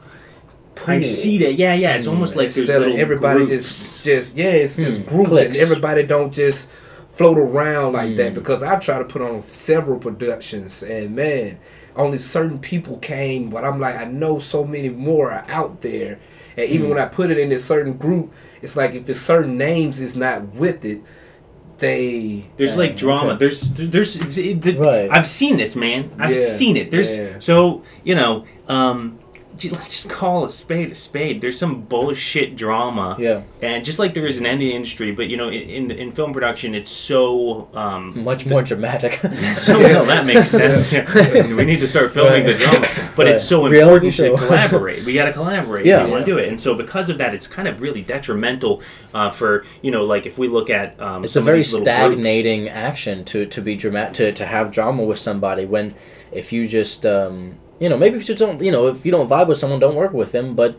[0.86, 1.54] I see that.
[1.54, 1.94] Yeah, yeah.
[1.94, 3.50] It's almost like Instead of everybody groups.
[3.50, 6.68] just just yeah, it's just Hmm, groups and everybody don't just
[7.16, 8.16] float around like Hmm.
[8.16, 11.58] that because I've tried to put on several productions and man,
[11.96, 16.18] only certain people came, but I'm like I know so many more are out there.
[16.56, 19.56] And even when I put it in a certain group, it's like if it's certain
[19.58, 21.02] names is not with it,
[21.78, 23.30] they There's Uh, like drama.
[23.30, 23.36] okay.
[23.38, 25.08] There's there's it's- it, the, Right.
[25.10, 26.10] I've seen this, man.
[26.18, 26.90] I've Yeah, seen it.
[26.90, 27.26] There's yeah.
[27.38, 28.44] so you know.
[28.68, 29.23] um j-
[29.54, 31.40] Let's just call a spade a spade.
[31.40, 33.42] There's some bullshit drama, Yeah.
[33.62, 36.32] and just like there is in any industry, but you know, in in, in film
[36.32, 39.12] production, it's so um, Much more dramatic.
[39.56, 40.92] so well, that makes sense.
[40.92, 42.86] we need to start filming the drama,
[43.16, 45.04] but it's so important to collaborate.
[45.04, 46.00] We got to collaborate Yeah.
[46.00, 48.02] if you want to do it, and so because of that, it's kind of really
[48.02, 48.82] detrimental
[49.14, 51.86] uh, for you know, like if we look at um, it's a very little groups.
[51.90, 55.94] stagnating action to to be dramatic to, to have drama with somebody when
[56.32, 59.28] if you just um, you know maybe if you don't you know if you don't
[59.28, 60.76] vibe with someone don't work with them but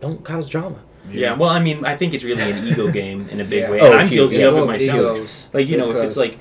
[0.00, 0.78] don't cause drama
[1.10, 3.70] Yeah, well, I mean, I think it's really an ego game in a big Yeah.
[3.70, 3.78] way.
[3.80, 4.48] Oh, I'm huge, guilty yeah.
[4.50, 5.16] of it myself.
[5.16, 6.34] egos, Like you know, if it's like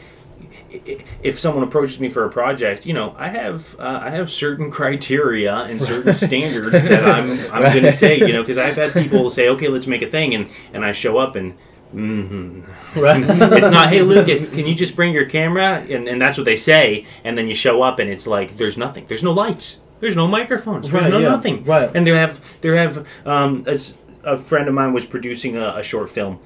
[0.76, 4.10] i- i- if someone approaches me for a project, you know, I have uh, I
[4.18, 7.76] have certain criteria and certain standards that I'm I'm Right.
[7.76, 10.44] gonna say, you know, because I've had people say, okay, let's make a thing, and
[10.74, 11.54] and I show up and.
[11.96, 13.00] Mm-hmm.
[13.00, 13.24] Right.
[13.60, 15.70] it's not, hey Lucas, can you just bring your camera?
[15.94, 17.06] And, and that's what they say.
[17.24, 19.06] And then you show up and it's like, there's nothing.
[19.08, 19.82] There's no lights.
[20.00, 20.90] There's no microphones.
[20.90, 21.64] There's Right, no yeah, nothing.
[21.64, 21.90] right.
[21.94, 25.84] And they have, they have, um, it's, a friend of mine was producing a, a
[25.84, 26.40] short film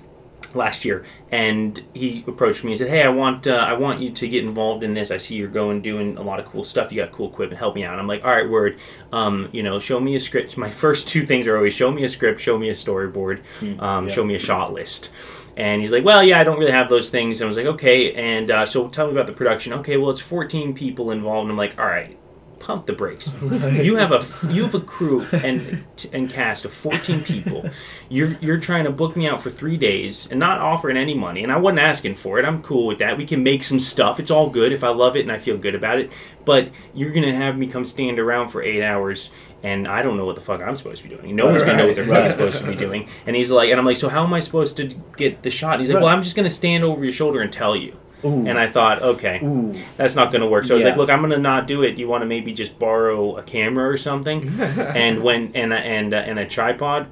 [0.56, 4.10] last year, and he approached me and said, "Hey, I want uh, I want you
[4.12, 5.12] to get involved in this.
[5.12, 6.92] I see you're going doing a lot of cool stuff.
[6.92, 7.60] You got cool equipment.
[7.60, 8.80] Help me out." And I'm like, "All right, word.
[9.14, 10.58] Um, you know, show me a script.
[10.58, 13.44] My first two things are always show me a script, show me a storyboard,
[13.80, 14.14] um, yeah.
[14.14, 15.12] show me a shot list."
[15.56, 17.66] And he's like, "Well, yeah, I don't really have those things." And I was like,
[17.68, 19.72] "Okay." And uh, so tell me about the production.
[19.74, 21.44] Okay, well, it's 14 people involved.
[21.44, 22.18] And I'm like, "All right."
[22.60, 23.32] Pump the brakes.
[23.42, 27.68] You have a you have a crew and and cast of 14 people.
[28.10, 31.44] You're you're trying to book me out for three days and not offering any money.
[31.44, 32.46] And I wasn't asking for it.
[32.46, 33.18] I'm cool with that.
[33.18, 34.20] We can make some stuff.
[34.20, 36.12] It's all good if I love it and I feel good about it.
[36.46, 39.32] But you're gonna have me come stand around for eight hours
[39.64, 41.36] and I don't know what the fuck I'm supposed to be doing.
[41.36, 43.08] No one's gonna know what they're Right, fucking supposed to be doing.
[43.26, 44.86] And he's like, and I'm like, so how am I supposed to
[45.18, 45.74] get the shot?
[45.74, 46.04] And he's like, Right.
[46.06, 47.98] well, I'm just gonna stand over your shoulder and tell you.
[48.26, 48.46] Ooh.
[48.46, 49.74] And I thought, okay, Ooh.
[49.96, 50.66] that's not going to work.
[50.66, 51.96] So I was like, look, I'm going to not do it.
[51.96, 54.60] Do you want to maybe just borrow a camera or something?
[54.62, 57.08] and when and a, and uh, and a tripod.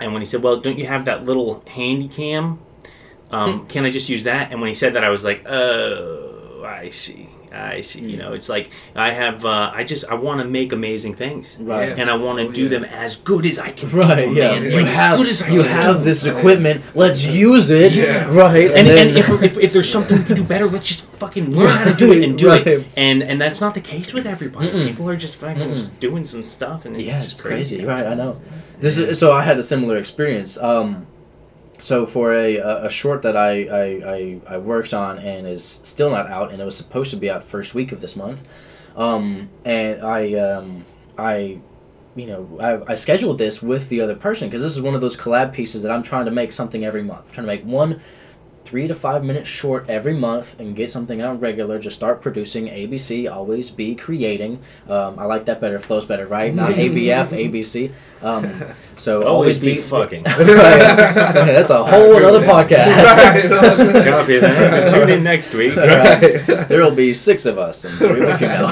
[0.00, 2.60] And when he said, well, don't you have that little handy cam?
[3.30, 4.52] Um, can I just use that?
[4.52, 7.28] And when he said that, I was like, oh, I see.
[7.52, 8.00] I see.
[8.00, 9.44] You know, it's like I have.
[9.44, 11.88] Uh, I just I want to make amazing things, Right.
[11.90, 11.94] Yeah.
[11.98, 12.68] and I want to Oh, do yeah.
[12.70, 13.88] them as good as I can.
[13.90, 14.52] Right, do, yeah.
[14.52, 14.64] man.
[14.64, 16.04] You Like, as have good as I you can have do.
[16.04, 16.82] this equipment.
[16.94, 17.92] Let's use it.
[17.92, 18.28] Yeah.
[18.34, 18.70] Right.
[18.70, 21.50] and, then- and if, if, if there's something we can do better, let's just fucking
[21.56, 22.66] learn how to do it and do Right.
[22.66, 22.86] it.
[22.96, 24.68] And and that's not the case with everybody.
[24.70, 24.86] Mm-mm.
[24.88, 25.76] People are just fucking Mm-mm.
[25.76, 27.84] just doing some stuff, and it's yeah, just it's crazy.
[27.84, 28.40] Right, I know.
[28.80, 29.32] This is so.
[29.32, 30.56] I had a similar experience.
[30.58, 31.06] Um,
[31.80, 36.10] so for a, a, short that I, I, I, I worked on and is still
[36.10, 38.46] not out, and it was supposed to be out first week of this month.
[38.96, 40.84] Um, and I um,
[41.16, 41.60] I
[42.16, 45.00] you know I, I scheduled this with the other person because this is one of
[45.00, 47.26] those collab pieces that I'm trying to make something every month.
[47.28, 48.00] I'm trying to make one
[48.68, 51.78] three to five minutes short every month and get something out regular.
[51.78, 52.66] Just start producing.
[52.66, 54.60] ABC, always be creating.
[54.88, 55.78] Um, I like that better.
[55.78, 56.54] Flows better, right?
[56.54, 57.92] Not ABF, ABC.
[58.20, 58.62] Um,
[58.96, 60.22] so Always be fucking.
[60.24, 63.48] That's a whole other podcast.
[64.10, 64.90] Copy that.
[64.90, 65.74] Tune in next week.
[65.74, 66.44] Right.
[66.68, 68.68] There will be six of us and three will be female.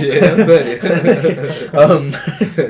[0.00, 1.68] yeah, buddy.
[1.76, 2.12] um,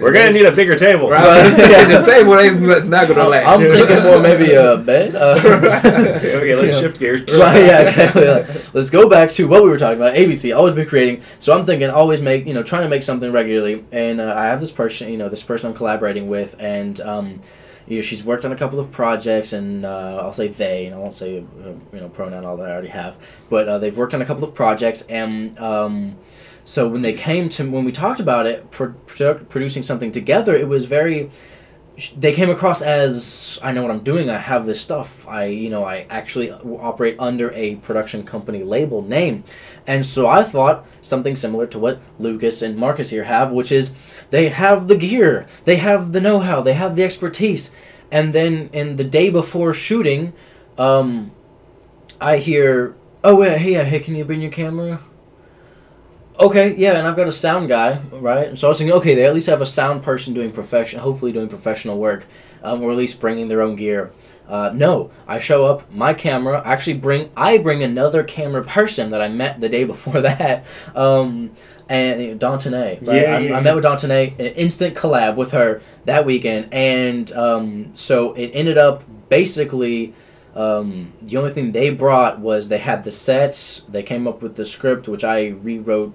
[0.00, 1.08] We're gonna need a bigger table.
[1.08, 3.46] Right, I was gonna say, the table ain't not gonna last.
[3.46, 5.14] I'm thinking more maybe a bed.
[5.14, 7.20] Uh, okay, let's shift gears.
[7.38, 8.26] right, yeah, exactly.
[8.26, 10.14] Like, let's go back to what we were talking about.
[10.14, 11.22] ABC, always be creating.
[11.38, 13.84] So I'm thinking, always make, you know, trying to make something regularly.
[13.92, 17.40] And uh, I have this person, you know, this person I'm collaborating with, and um,
[17.86, 20.94] you know, she's worked on a couple of projects, and uh, I'll say they, and
[20.94, 23.16] I won't say, uh, you know, pronoun all that I already have,
[23.50, 26.16] but uh, they've worked on a couple of projects, and um,
[26.64, 30.54] so when they came to when we talked about it, pro- produ- producing something together,
[30.54, 31.30] it was very
[32.16, 34.28] they came across as I know what I'm doing.
[34.28, 35.26] I have this stuff.
[35.28, 39.44] I you know I actually operate under a production company label name,
[39.86, 43.94] and so I thought something similar to what Lucas and Marcus here have, which is
[44.30, 47.70] they have the gear, they have the know-how, they have the expertise,
[48.10, 50.32] and then in the day before shooting,
[50.78, 51.30] um,
[52.20, 55.00] I hear, oh yeah, hey, yeah, hey, can you bring your camera?
[56.38, 58.48] Okay, yeah, and I've got a sound guy, right?
[58.48, 61.00] And so I was thinking, okay, they at least have a sound person doing profession,
[61.00, 62.26] hopefully doing professional work,
[62.62, 64.12] um, or at least bringing their own gear.
[64.48, 66.62] Uh, no, I show up, my camera.
[66.64, 71.52] Actually, bring I bring another camera person that I met the day before that, um,
[71.88, 72.48] and you know.
[72.48, 73.02] Right?
[73.02, 77.30] Yeah, I, yeah, I met with Dantone, an instant collab with her that weekend, and
[77.32, 80.14] um, so it ended up basically.
[80.54, 83.82] Um, the only thing they brought was they had the sets.
[83.88, 86.14] They came up with the script, which I rewrote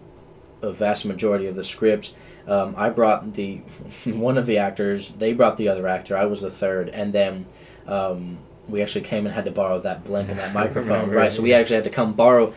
[0.62, 2.14] a vast majority of the script.
[2.48, 3.58] Um, I brought the
[4.06, 5.10] one of the actors.
[5.10, 6.18] They brought the other actor.
[6.18, 7.46] I was the third, and then
[7.88, 11.10] um, we actually came and had to borrow that blimp and that microphone.
[11.10, 11.32] Right.
[11.32, 12.54] So we actually had to come borrow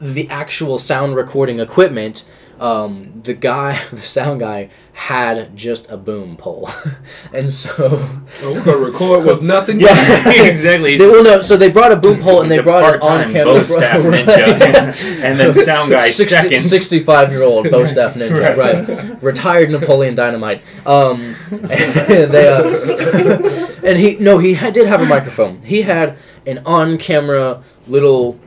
[0.00, 2.24] the actual sound recording equipment.
[2.58, 6.70] Um, the guy, the sound guy, had just a boom pole,
[7.34, 9.78] and so Oh, we're gonna record with nothing.
[9.78, 9.90] Yeah.
[10.46, 10.96] exactly.
[10.96, 13.44] they, well, no, so they brought a boom pole and they brought an on camera.
[13.44, 15.22] bow staff ninja.
[15.22, 16.60] And then sound guy second.
[16.60, 18.88] 65 year old bow staff ninja, Right.
[18.88, 19.22] right.
[19.22, 20.62] Retired Napoleon Dynamite.
[20.86, 25.60] Um, and they, uh, and he, no, he had, did have a microphone.
[25.62, 26.16] He had
[26.46, 28.38] an on camera little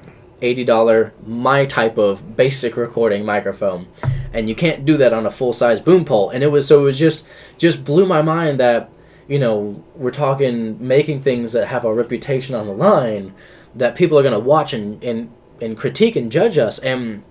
[0.41, 3.87] $80 my type of basic recording microphone.
[4.33, 6.29] And you can't do that on a full size boom pole.
[6.29, 7.25] And it was so it was just
[7.57, 8.91] just blew my mind that
[9.27, 13.33] you know we're talking making things that have a reputation on the line
[13.75, 16.79] that people are going to watch and, and and critique and judge us.
[16.79, 17.23] And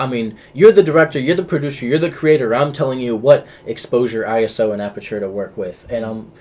[0.00, 2.54] I mean, you're the director, you're the producer, you're the creator.
[2.54, 6.32] I'm telling you what exposure, ISO, and aperture to work with, and I'm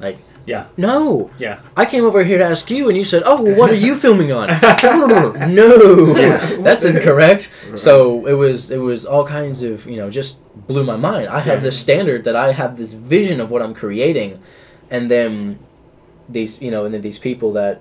[0.00, 0.66] like, Yeah.
[0.76, 1.58] no, Yeah.
[1.76, 3.94] I came over here to ask you, and you said, "Oh, well, what are you
[4.04, 4.48] filming on?"
[5.54, 6.12] no,
[6.62, 7.50] that's incorrect.
[7.74, 11.28] So it was it was all kinds of you know just blew my mind.
[11.28, 11.68] I have Yeah.
[11.68, 14.40] this standard that I have this vision of what I'm creating,
[14.90, 15.58] and then
[16.28, 17.80] these you know and then these people that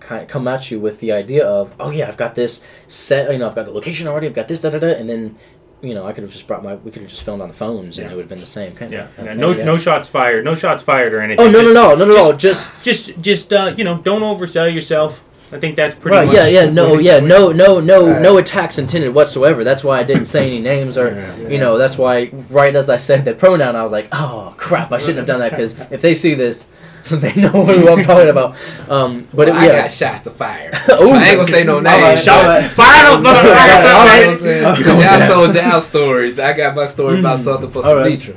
[0.00, 3.32] kind of come at you with the idea of oh yeah I've got this set
[3.32, 5.36] you know I've got the location already I've got this da da da and then
[5.82, 7.54] you know I could have just brought my we could have just filmed on the
[7.54, 8.12] phones and Yeah.
[8.12, 9.04] it would have been the same kind Yeah.
[9.04, 9.24] of yeah.
[9.32, 9.64] thing, No, yeah.
[9.64, 10.44] no shots fired.
[10.44, 11.46] No shots fired or anything.
[11.46, 13.98] oh no Just- no no no no no just- just Just, just, uh, you know,
[13.98, 15.22] don't oversell yourself.
[15.52, 16.34] I think that's pretty right much.
[16.34, 18.20] yeah yeah no yeah no no no Right.
[18.20, 21.10] no attacks intended whatsoever that's why I didn't say any names or
[21.40, 21.48] Yeah.
[21.48, 24.90] you know that's why right as I said the pronoun I was like oh crap
[24.90, 26.68] I shouldn't have done that because if they see this
[27.10, 28.56] they know who I'm talking about
[28.90, 30.70] um but Well, it, I got shots to fire.
[30.90, 31.10] Ooh.
[31.12, 32.28] I ain't gonna say no All right, names.
[32.28, 32.70] all but- right.
[32.72, 33.94] Fire those motherfuckers!
[33.94, 34.20] All right.
[34.20, 34.64] You know I'm saying?
[34.96, 35.18] Okay.
[35.18, 37.44] Y'all told y'all stories, I got my story about Mm.
[37.44, 38.18] something for All right.
[38.18, 38.36] Sinitra.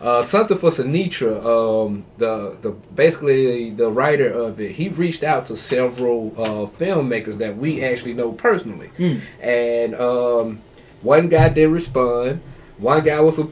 [0.00, 1.44] Uh, something for Sinitra.
[1.44, 7.38] Um, the the basically the writer of it, he reached out to several uh, filmmakers
[7.38, 9.20] that we actually know personally, Mm.
[9.42, 10.60] and um,
[11.02, 12.40] one guy did respond.
[12.78, 13.48] One guy was a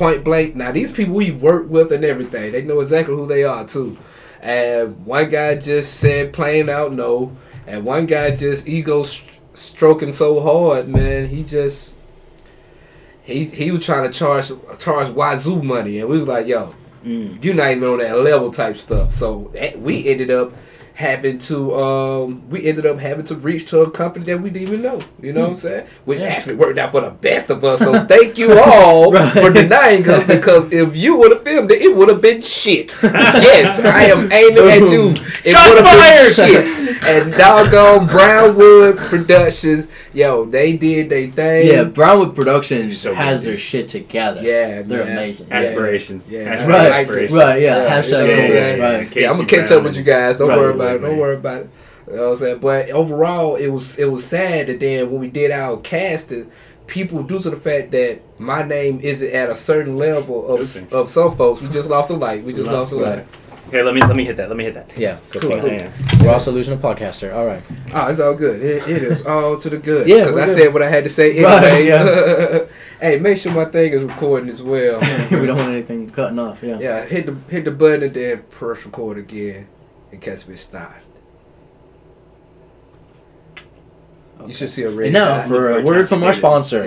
[0.00, 0.56] point blank.
[0.56, 3.96] Now these people we work with and everything, they know exactly who they are too.
[4.40, 7.36] And one guy just said plain out no,
[7.66, 11.26] and one guy just ego st- stroking so hard, man.
[11.26, 11.94] He just
[13.22, 17.42] he he was trying to charge charge Wazoo money, and we was like, yo, Mm.
[17.42, 19.10] you're not even on that level type stuff.
[19.10, 20.52] So eh, we ended up
[21.00, 24.68] having to um we ended up having to reach to a company that we didn't
[24.68, 25.00] even know.
[25.20, 25.86] You know what I'm saying?
[26.04, 26.28] Which Yeah.
[26.28, 27.78] actually worked out for the best of us.
[27.80, 29.32] So thank you all Right.
[29.32, 32.96] for denying us because if you would have filmed it, it would have been shit.
[33.02, 35.14] yes, I am aiming at you.
[35.44, 37.04] It would have been shit.
[37.08, 41.66] And doggone Brownwood Productions, yo, they did they thing.
[41.66, 44.42] Yeah, Brownwood Productions So has good, their shit together.
[44.42, 45.16] Yeah, they're man.
[45.18, 45.52] amazing.
[45.52, 46.32] Aspirations.
[46.32, 46.56] Yeah.
[46.56, 47.38] Hashtag Right, aspirations.
[47.38, 47.76] right, yeah.
[47.84, 49.16] Yeah, Hashtag you know what I'm right.
[49.16, 50.36] Yeah, I'm gonna catch up with you guys.
[50.36, 50.98] Don't worry about it.
[51.00, 51.70] Don't worry about it.
[52.08, 52.58] You know what I'm saying?
[52.58, 56.50] But overall, it was it was sad that then when we did our casting,
[56.86, 61.08] people due to the fact that my name isn't at a certain level of of
[61.08, 62.42] some folks, we just lost the light.
[62.42, 63.26] We just lost the light.
[63.70, 64.48] Here, let me let me hit that.
[64.48, 64.90] Let me hit that.
[64.98, 65.66] Yeah, go Cool, for cool.
[65.70, 65.80] it.
[65.82, 66.22] Yeah.
[66.24, 67.34] We're also losing a podcaster.
[67.34, 67.62] All right.
[67.94, 68.60] Oh, it's all good.
[68.60, 70.08] It, it is all to the good.
[70.08, 70.56] Yeah, because we're I good.
[70.58, 72.68] said what I had to say Right, anyways.
[73.00, 74.98] hey, make sure my thing is recording as well.
[75.30, 76.62] we don't want anything cutting off.
[76.62, 76.78] Yeah.
[76.80, 79.68] Yeah, hit the hit the button and then press record again
[80.10, 80.96] in case we start.
[84.46, 85.48] You should see a red And now dot.
[85.48, 86.34] for a word from our complicated.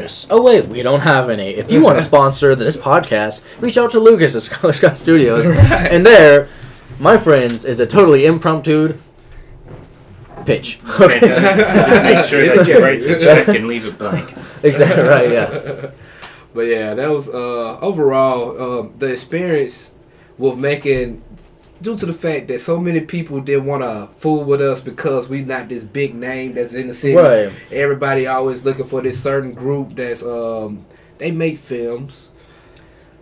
[0.10, 0.28] sponsors.
[0.32, 1.52] Oh wait, we don't have any.
[1.52, 5.48] If you want to sponsor this podcast, reach out to Lucas at Scholar Scott Studios.
[5.48, 6.50] And there,
[7.00, 8.98] my friends, is a totally impromptu
[10.46, 10.80] pitch.
[11.00, 14.34] Okay, just, just make sure that you write the check and leave it blank.
[14.64, 15.32] exactly right.
[15.32, 15.92] Yeah.
[16.54, 19.96] But yeah, that was uh, overall um, the experience
[20.38, 21.24] with making.
[21.82, 25.28] Due to the fact that so many people didn't want to fool with us because
[25.28, 27.16] we're not this big name that's in the city.
[27.16, 27.52] Right.
[27.72, 30.86] Everybody always looking for this certain group that's um
[31.18, 32.32] they make films.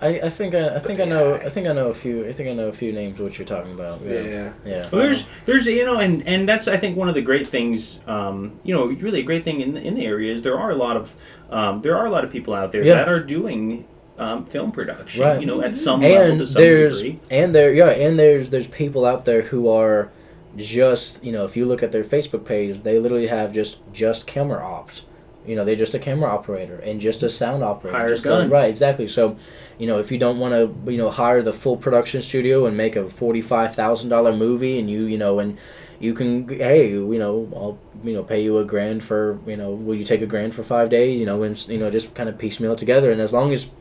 [0.02, 2.32] I, I think I, I think I know I think I know a few I
[2.32, 4.02] think I know a few names what you're talking about.
[4.02, 4.20] Yeah.
[4.22, 4.54] Yeah.
[4.66, 4.78] Yeah.
[4.80, 7.48] So- Well, there's there's you know and and that's I think one of the great
[7.48, 10.58] things um, you know really a great thing in the, in the area is there
[10.60, 11.14] are a lot of
[11.52, 12.96] um, there are a lot of people out there Yeah.
[12.96, 13.86] that are doing
[14.18, 15.40] um, film production Right.
[15.40, 18.50] you know at some level And to some there's degree and there yeah and there's
[18.50, 20.10] there's people out there who are
[20.58, 24.26] just you know if you look at their Facebook page they literally have just just
[24.28, 25.06] camera ops.
[25.44, 27.98] You know, they're just a camera operator and just a sound operator.
[27.98, 29.08] Hired just a- right, exactly.
[29.08, 29.38] So,
[29.82, 32.78] you know, if you don't want to, you know, hire the full production studio and
[32.78, 35.58] make a forty-five thousand dollar movie, and you, you know, and
[36.00, 39.72] you can, hey, you know, I'll, you know, pay you a grand for, you know,
[39.72, 41.20] will you take a grand for five days?
[41.20, 43.12] You know, and you know, just kind of piecemeal it together.
[43.12, 43.72] And as long as,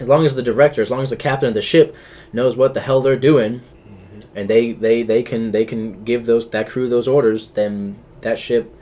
[0.00, 1.94] as long as the director, as long as the captain of the ship
[2.32, 4.20] knows what the hell they're doing, mm-hmm.
[4.34, 8.40] and they, they, they can, they can give those that crew those orders, then that
[8.40, 8.74] ship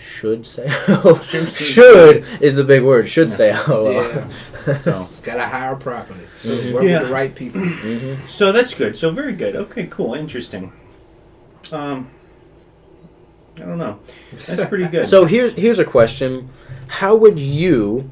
[0.00, 1.18] should sail.
[1.20, 3.08] Should is the big word.
[3.08, 3.92] Should sail.
[3.92, 4.30] Yeah.
[4.76, 6.20] so Gotta hire properly.
[6.42, 6.72] Mhm.
[6.74, 6.98] Work Yeah.
[7.00, 7.60] with the right people.
[7.60, 10.72] hmm so that's good so very good okay cool interesting
[11.72, 12.08] um
[13.56, 13.98] I don't know
[14.30, 16.48] that's pretty good So here's here's a question:
[16.86, 18.08] How would you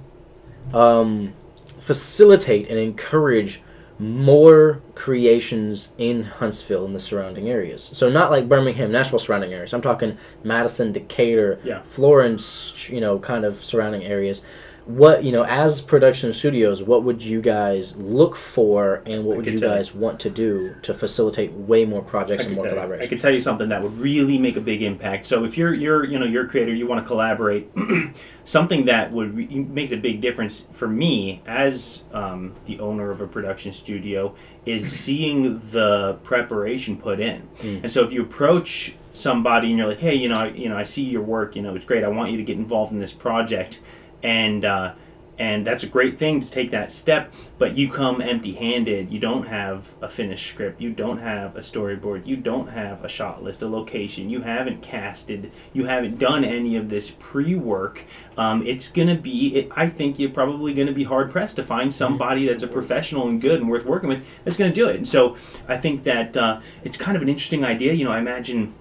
[0.74, 1.32] um,
[1.78, 3.62] facilitate and encourage
[3.98, 7.90] more creations in Huntsville and the surrounding areas?
[7.94, 9.72] So not like Birmingham, Nashville surrounding areas.
[9.72, 11.80] I'm talking Madison, Decatur, Yeah.
[11.82, 12.90] Florence.
[12.90, 14.42] You know, kind of surrounding areas.
[14.88, 19.36] What you know, as production studios, what would you guys look for, and what I
[19.36, 19.76] would you tell you.
[19.76, 22.84] guys want to do to facilitate way more projects I and more tell you, I
[22.84, 23.08] collaboration?
[23.10, 25.26] could tell you something that would really make a big impact.
[25.26, 27.70] So if you're you're you know you're a creator, you want to collaborate,
[28.44, 33.20] something that would re- makes a big difference for me as um, the owner of
[33.20, 34.34] a production studio
[34.64, 37.46] is seeing the preparation put in.
[37.58, 37.82] Mm.
[37.82, 40.78] And so if you approach somebody and you're like, hey, you know, I, you know,
[40.78, 42.04] I see your work, you know, it's great.
[42.04, 43.80] I want you to get involved in this project,
[44.22, 44.94] and uh,
[45.38, 49.18] and that's a great thing to take that step but you come empty handed you
[49.18, 50.80] don't have a finished script.
[50.80, 52.26] You don't have a storyboard.
[52.26, 54.30] You don't have a shot list a location.
[54.30, 55.52] You haven't casted.
[55.72, 58.04] You haven't done any of this pre-work.
[58.36, 61.92] Um, it's gonna be it, i think you're probably gonna be hard pressed to find
[61.92, 64.96] somebody that's a professional and good and worth working with that's gonna do it.
[64.96, 67.92] And so i think that uh, it's kind of an interesting idea.
[67.92, 68.74] You know i imagine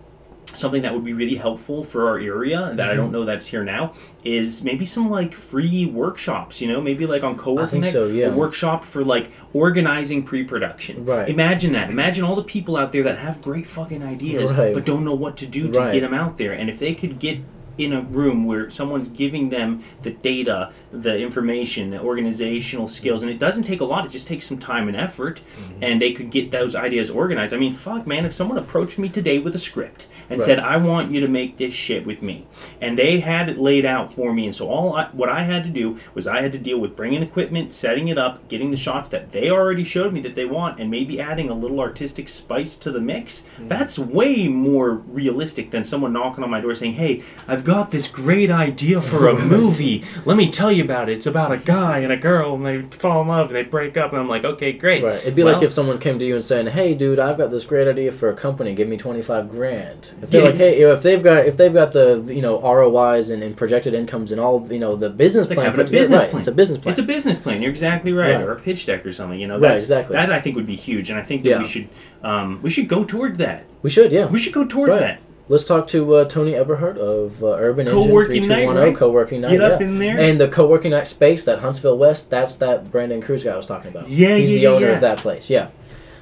[0.54, 3.14] something that would be really helpful for our area that I don't mm-hmm.
[3.14, 3.94] know that's here now
[4.24, 8.28] is maybe some like free workshops, you know, maybe like on co-working night, so, yeah.
[8.28, 11.06] a workshop for like organizing pre-production.
[11.06, 11.30] Right.
[11.30, 11.92] Imagine that.
[11.92, 14.74] Imagine all the people out there that have great fucking ideas Right.
[14.74, 15.92] but don't know what to do to Right.
[15.92, 16.54] get them out there.
[16.54, 17.40] And if they could get
[17.78, 23.32] in a room where someone's giving them the data, the information, the organizational skills, and
[23.32, 24.06] it doesn't take a lot.
[24.06, 25.84] It just takes some time and effort, Mm-hmm.
[25.84, 27.54] and they could get those ideas organized.
[27.54, 30.46] I mean, fuck, man, if someone approached me today with a script and Right.
[30.46, 32.46] said, "I want you to make this shit with me,"
[32.82, 35.64] and they had it laid out for me, and so all I, what I had
[35.64, 38.78] to do was I had to deal with bringing equipment, setting it up, getting the
[38.78, 42.28] shots that they already showed me that they want, and maybe adding a little artistic
[42.28, 43.46] spice to the mix.
[43.60, 48.08] That's way more realistic than someone knocking on my door saying, "Hey, I've got this
[48.08, 50.04] great idea for a movie.
[50.26, 51.18] Let me tell you about it.
[51.18, 53.98] It's about a guy and a girl, and they fall in love and they break
[53.98, 55.16] up." And I'm like, "Okay, great." Right.
[55.20, 57.52] It'd be Well- like if someone came to you and saying, "Hey, dude, I've got
[57.52, 58.74] this great idea for a company.
[58.74, 60.48] Give me twenty five grand." If they're Yeah.
[60.48, 63.94] like, "Hey, if they've got if they've got the you know ROIs and, and projected
[63.94, 66.40] incomes and all you know the business plan, having a business right, plan.
[66.40, 66.92] It's a business plan.
[66.92, 67.62] It's a business plan.
[67.62, 68.44] You're exactly right, Right.
[68.46, 69.40] or a pitch deck or something.
[69.40, 70.14] You know, Right, exactly.
[70.16, 71.58] That I think would be huge, and I think that Yeah.
[71.60, 71.88] we should
[72.24, 73.64] um, we should go toward that.
[73.84, 74.26] we should, yeah.
[74.26, 75.02] We should go towards Right.
[75.02, 75.20] that.
[75.50, 78.98] Let's talk to uh, Tony Eberhardt of uh, Urban Engine Co-working night, 3210 right?
[78.98, 79.52] co-working night.
[79.52, 79.88] Get up yeah.
[79.88, 80.20] in there.
[80.20, 83.66] And the co-working night space, that Huntsville West, that's that Brandon Cruz guy I was
[83.66, 84.10] talking about.
[84.10, 84.94] Yeah, He's yeah, the owner yeah.
[84.94, 85.50] of that place.
[85.50, 85.70] Yeah.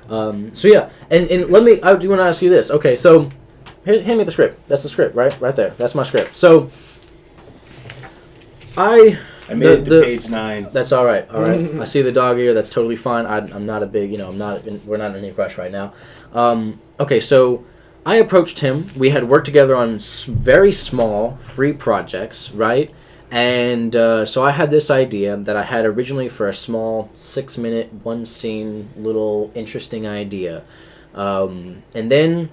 [0.10, 1.82] Um, so yeah, and, and let me.
[1.82, 2.70] I do want to ask you this.
[2.70, 3.32] Okay, so
[3.84, 4.68] here, hand me the script.
[4.68, 5.36] That's the script, right?
[5.42, 5.72] Right there.
[5.72, 6.36] That's my script.
[6.36, 6.70] So
[8.78, 9.18] I.
[9.48, 10.68] I made The- it to the- page nine.
[10.72, 11.28] That's all right.
[11.30, 11.76] All right.
[11.82, 12.54] I see the dog ear.
[12.54, 13.26] That's totally fine.
[13.26, 14.12] I, I'm not a big.
[14.12, 14.68] You know, I'm not.
[14.68, 15.94] In, we're not in any rush right now.
[16.34, 17.64] Um, okay, so
[18.06, 18.86] I approached him.
[18.96, 22.94] We had worked together on very small free projects, right?
[23.32, 27.58] And uh, so I had this idea that I had originally for a small six
[27.58, 30.64] minute, one scene, little interesting idea.
[31.16, 32.50] Um, and then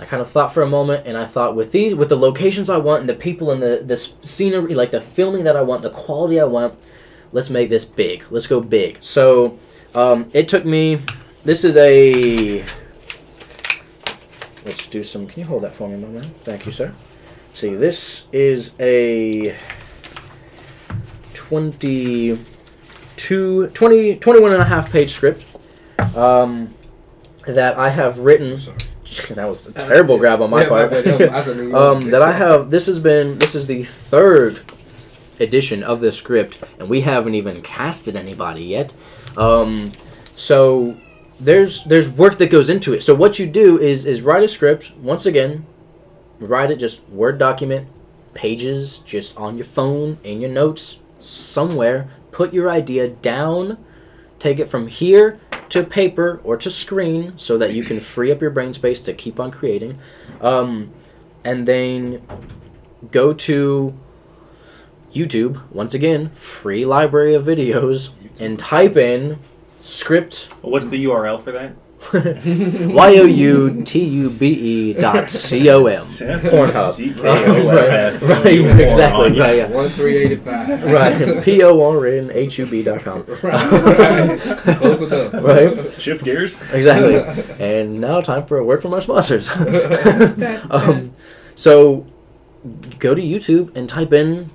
[0.00, 2.68] I kind of thought for a moment, and I thought with these, with the locations
[2.68, 5.82] I want, and the people, and the the scenery, like the filming that I want,
[5.82, 6.74] the quality I want,
[7.30, 8.24] let's make this big.
[8.30, 8.98] Let's go big.
[9.00, 9.58] So
[9.94, 10.98] um, it took me.
[11.44, 12.64] This is a.
[14.94, 15.26] Do some.
[15.26, 16.30] Can you hold that for me, my man?
[16.44, 16.94] Thank you, sir.
[17.52, 19.56] See, this is a
[21.32, 25.44] 22, 20, 21 and a half page script
[26.14, 26.72] um,
[27.44, 28.56] that I have written.
[29.30, 30.92] That was a terrible grab on my Yeah, part.
[31.74, 32.70] um, that I have.
[32.70, 33.36] This has been.
[33.38, 34.60] This is the third
[35.40, 38.94] edition of this script, and we haven't even casted anybody yet.
[39.36, 39.90] Um,
[40.36, 40.96] so
[41.44, 43.02] there's there's work that goes into it.
[43.02, 44.92] So what you do is is write a script.
[44.96, 45.66] Once again,
[46.40, 47.88] write it just Word document,
[48.32, 52.08] pages, just on your phone, in your notes, somewhere.
[52.32, 53.78] Put your idea down.
[54.38, 55.38] Take it from here
[55.70, 59.14] to paper or to screen so that you can free up your brain space to
[59.14, 59.98] keep on creating.
[60.40, 60.92] Um,
[61.44, 62.22] and then
[63.10, 63.98] go to
[65.12, 69.38] YouTube, once again, free library of videos, and type in
[69.84, 71.72] script What's the URL for that?
[72.12, 76.02] Y O U T U B E dot C O M.
[76.02, 76.92] Pornhub.
[76.92, 78.22] C-K-O-F-F.
[78.22, 79.40] Right, right, exactly.
[79.40, 79.70] Right, yeah.
[79.70, 80.84] One three eighty five.
[80.84, 81.42] right.
[81.42, 83.24] P O R N H U B dot com.
[83.42, 84.38] right.
[84.38, 85.32] Close enough.
[85.32, 86.00] Right.
[86.00, 86.60] Shift gears.
[86.72, 87.14] Exactly.
[87.64, 89.48] And now time for a word from our sponsors.
[90.70, 91.14] um,
[91.54, 92.04] so
[92.98, 94.50] go to YouTube and type in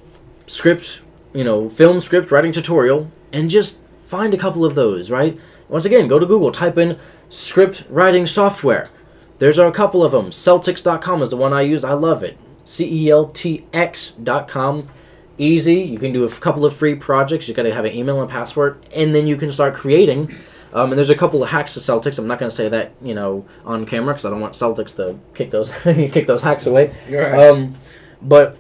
[0.45, 1.01] script,
[1.33, 5.11] you know, film script writing tutorial, and just find a couple of those.
[5.11, 5.39] Right.
[5.67, 6.97] Once again, go to Google, type in
[7.29, 8.89] script writing software.
[9.37, 10.31] There's a couple of them.
[10.31, 11.85] Celtx.com is the one I use.
[11.85, 12.37] I love it.
[12.65, 14.89] C E L T X.com.
[15.37, 15.75] Easy.
[15.75, 17.47] You can do a couple of free projects.
[17.47, 20.35] You got to have an email and password, and then you can start creating.
[20.73, 22.19] Um, and there's a couple of hacks to Celtx.
[22.19, 24.95] I'm not going to say that you know on camera because I don't want Celtx
[24.97, 26.93] to kick those kick those hacks away.
[27.09, 27.47] Right.
[27.47, 27.75] Um,
[28.21, 28.57] but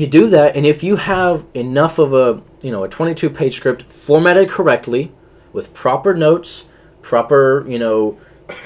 [0.00, 3.56] you do that, and if you have enough of a you know a 22 page
[3.56, 5.12] script formatted correctly,
[5.52, 6.64] with proper notes,
[7.02, 8.18] proper you know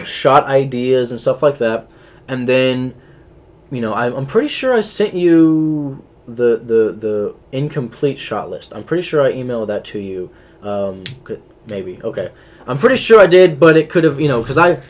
[0.04, 1.90] shot ideas and stuff like that,
[2.28, 2.94] and then
[3.70, 8.72] you know I'm, I'm pretty sure I sent you the the the incomplete shot list.
[8.74, 10.30] I'm pretty sure I emailed that to you.
[10.62, 11.04] Um,
[11.68, 12.30] maybe okay.
[12.66, 14.80] I'm pretty sure I did, but it could have you know because I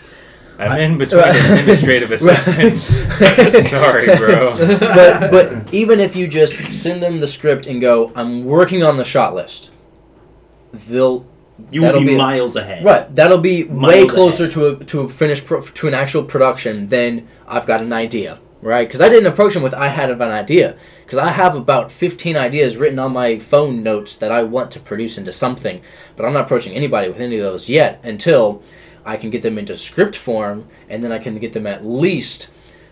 [0.59, 2.81] I'm in between administrative assistants.
[3.71, 4.57] Sorry, bro.
[4.57, 8.97] but but even if you just send them the script and go, I'm working on
[8.97, 9.71] the shot list,
[10.73, 11.27] they'll
[11.71, 12.85] You will be, be- miles ahead.
[12.85, 13.13] right.
[13.15, 16.87] That'll be way Miles closer to a to a finished pro, to an actual production
[16.89, 18.39] than I've got an idea.
[18.63, 18.89] Right?
[18.89, 20.77] Because I didn't approach him with I had an idea.
[21.05, 24.81] Because I have about 15 ideas written on my phone notes that I want to
[24.81, 25.83] produce into something,
[26.17, 28.63] but I'm not approaching anybody with any of those yet until
[29.05, 32.51] I can get them into script form, and then I can get them at least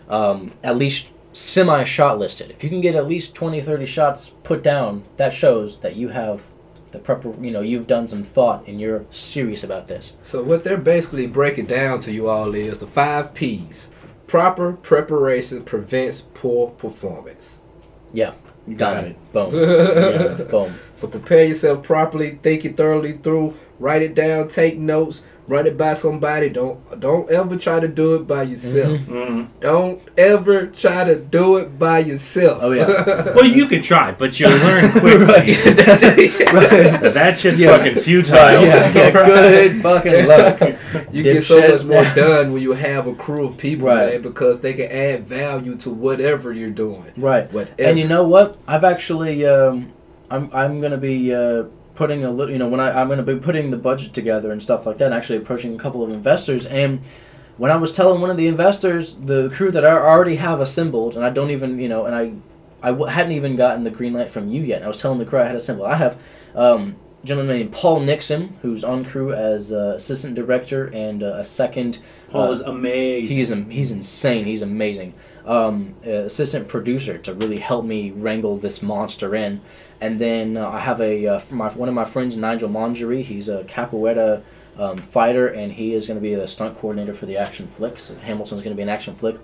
[0.09, 2.51] um, at least semi shot listed.
[2.51, 6.09] If you can get at least 20, 30 shots put down, that shows that you
[6.09, 6.45] have
[6.91, 10.15] the proper, you know, you've done some thought and you're serious about this.
[10.21, 13.89] So what they're basically breaking down to you all is the five P's.
[14.27, 17.61] Proper preparation prevents poor performance.
[18.13, 18.33] Yeah,
[18.67, 18.95] You done.
[18.95, 19.17] got it.
[19.33, 19.49] Boom.
[19.53, 20.73] yeah, boom.
[20.93, 25.75] So prepare yourself properly, think it thoroughly through, write it down, take notes, run it
[25.75, 26.49] by somebody.
[26.49, 28.99] Don't don't ever try to do it by yourself.
[29.01, 29.47] Mhm.
[29.59, 32.59] Don't ever try to do it by yourself.
[32.61, 33.33] Oh, yeah.
[33.35, 35.53] Well, you could try, but you'll learn quickly.
[35.73, 36.53] That's it.
[36.53, 37.13] Right.
[37.13, 37.75] That shit's Yeah.
[37.77, 38.37] fucking futile.
[38.63, 40.61] yeah, yeah, good fucking luck.
[41.11, 44.59] You get so much more done when you have a crew of people, man, because
[44.61, 47.11] they can add value to whatever you're doing.
[47.17, 47.51] Right.
[47.51, 47.89] Whatever.
[47.89, 48.57] And you know what?
[48.67, 49.91] I've actually, um,
[50.29, 51.63] I'm, I'm gonna be uh,
[51.95, 54.61] putting a little, you know, when I, I'm gonna be putting the budget together and
[54.61, 56.65] stuff like that, and actually approaching a couple of investors.
[56.65, 57.01] And
[57.57, 61.15] when I was telling one of the investors, the crew that I already have assembled,
[61.15, 62.33] and I don't even, you know, and I,
[62.81, 64.83] I w- hadn't even gotten the green light from you yet.
[64.83, 65.87] I was telling the crew I had assembled.
[65.87, 66.19] I have
[66.55, 71.35] um, a gentleman named Paul Nixon, who's on crew as uh, assistant director and uh,
[71.35, 71.99] a second.
[72.29, 73.37] Paul uh, is amazing.
[73.37, 74.45] He's he's insane.
[74.45, 75.13] He's amazing.
[75.45, 79.59] Um, uh, assistant producer to really help me wrangle this monster in,
[79.99, 83.23] and then uh, I have a uh, my one of my friends Nigel Mongery.
[83.23, 84.41] He's a capoeira
[84.77, 88.09] um, fighter, and he is going to be the stunt coordinator for the action flicks.
[88.21, 89.35] Hamilton's going to be an action flick.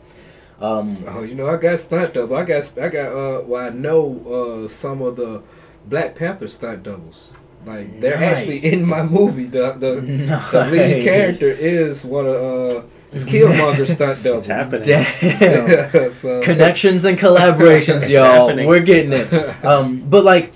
[0.61, 2.35] Um, Oh, you know, I got stunt double.
[2.37, 3.07] I got, I got.
[3.11, 5.41] Uh, well, I know uh, some of the
[5.85, 7.33] Black Panther stunt doubles.
[7.65, 8.39] Like they're Nice.
[8.39, 9.45] actually in my movie.
[9.47, 9.95] The the,
[10.51, 12.81] the lead character is one of uh,
[13.11, 14.45] is Killmonger stunt doubles.
[14.47, 14.83] happening.
[14.83, 16.09] damn.
[16.11, 18.47] so, Connections and collaborations, It's y'all.
[18.47, 18.67] happening.
[18.67, 19.29] We're getting it.
[19.65, 20.53] Um, but like,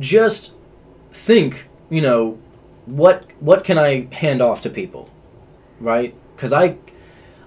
[0.00, 0.52] just
[1.10, 2.38] think, you know,
[2.86, 5.08] what what can I hand off to people,
[5.80, 6.14] right?
[6.34, 6.76] Because I,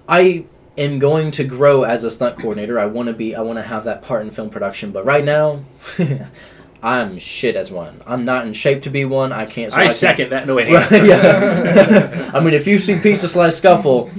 [0.08, 0.46] I
[0.78, 2.78] am going to grow as a stunt coordinator.
[2.78, 3.34] I want to be.
[3.34, 4.92] I want to have that part in film production.
[4.92, 5.64] But right now,
[6.82, 8.00] I'm shit as one.
[8.06, 9.32] I'm not in shape to be one.
[9.32, 9.72] I can't.
[9.72, 10.46] so I can't- second that.
[10.46, 10.66] No, wait.
[10.68, 10.82] hang on.
[10.90, 12.30] Right, yeah.
[12.34, 14.10] I mean, if you see Pizza Slice Scuffle,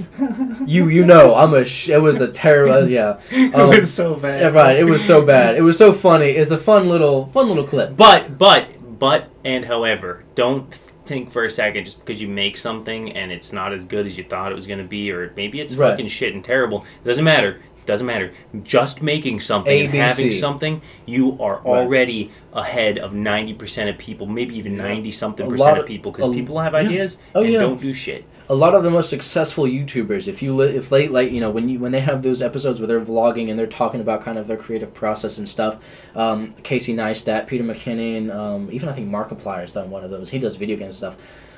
[0.66, 1.64] you you know I'm a.
[1.64, 2.88] Sh- it was a terrible.
[2.88, 3.20] Yeah.
[3.30, 4.40] it Um, was so bad.
[4.40, 4.76] yeah, right.
[4.76, 5.56] It was so bad.
[5.56, 6.26] It was so funny.
[6.30, 7.96] It's a fun little fun little clip.
[7.96, 10.72] But, but, but, and however, don't
[11.06, 14.18] think for a second just because you make something and it's not as good as
[14.18, 15.90] you thought it was going to be, or maybe it's Right.
[15.92, 16.84] fucking shit and terrible.
[17.02, 17.60] It doesn't matter.
[17.88, 18.30] Doesn't matter.
[18.62, 21.66] Just making something and having something, you are Right.
[21.66, 26.12] already ahead of ninety percent of people, maybe even ninety something percent of of- people,
[26.12, 26.78] because people have yeah.
[26.80, 27.60] ideas Oh, and yeah.
[27.60, 28.24] don't do shit.
[28.50, 31.50] a lot of the most successful YouTubers, if you li- if they like you know
[31.50, 34.38] when you when they have those episodes where they're vlogging and they're talking about kind
[34.38, 35.74] of their creative process and stuff,
[36.14, 40.30] um, Casey Neistat, Peter McKinnon, um, even I think Markiplier has done one of those.
[40.30, 41.16] He does video game stuff.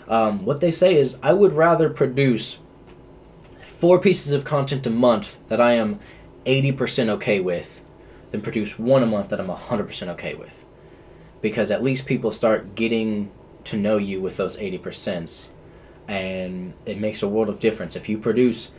[0.09, 2.59] Um, what they say is, I would rather produce
[3.63, 6.01] four pieces of content a month that I am
[6.47, 7.83] eighty percent okay with,
[8.31, 10.65] than produce one a month that I'm hundred percent okay with,
[11.41, 13.31] because at least people start getting
[13.65, 15.51] to know you with those 80%,
[16.09, 17.95] and it makes a world of difference.
[17.95, 18.73] If you produce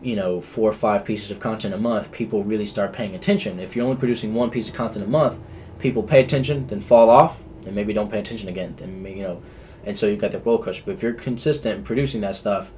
[0.00, 3.58] you know four or five pieces of content a month people really start paying attention.
[3.58, 5.40] If you're only producing one piece of content a month
[5.78, 9.42] people pay attention then fall off and maybe don't pay attention again then you know
[9.84, 10.84] and so you've got the roller coaster.
[10.86, 12.70] But if you're consistent in producing that stuff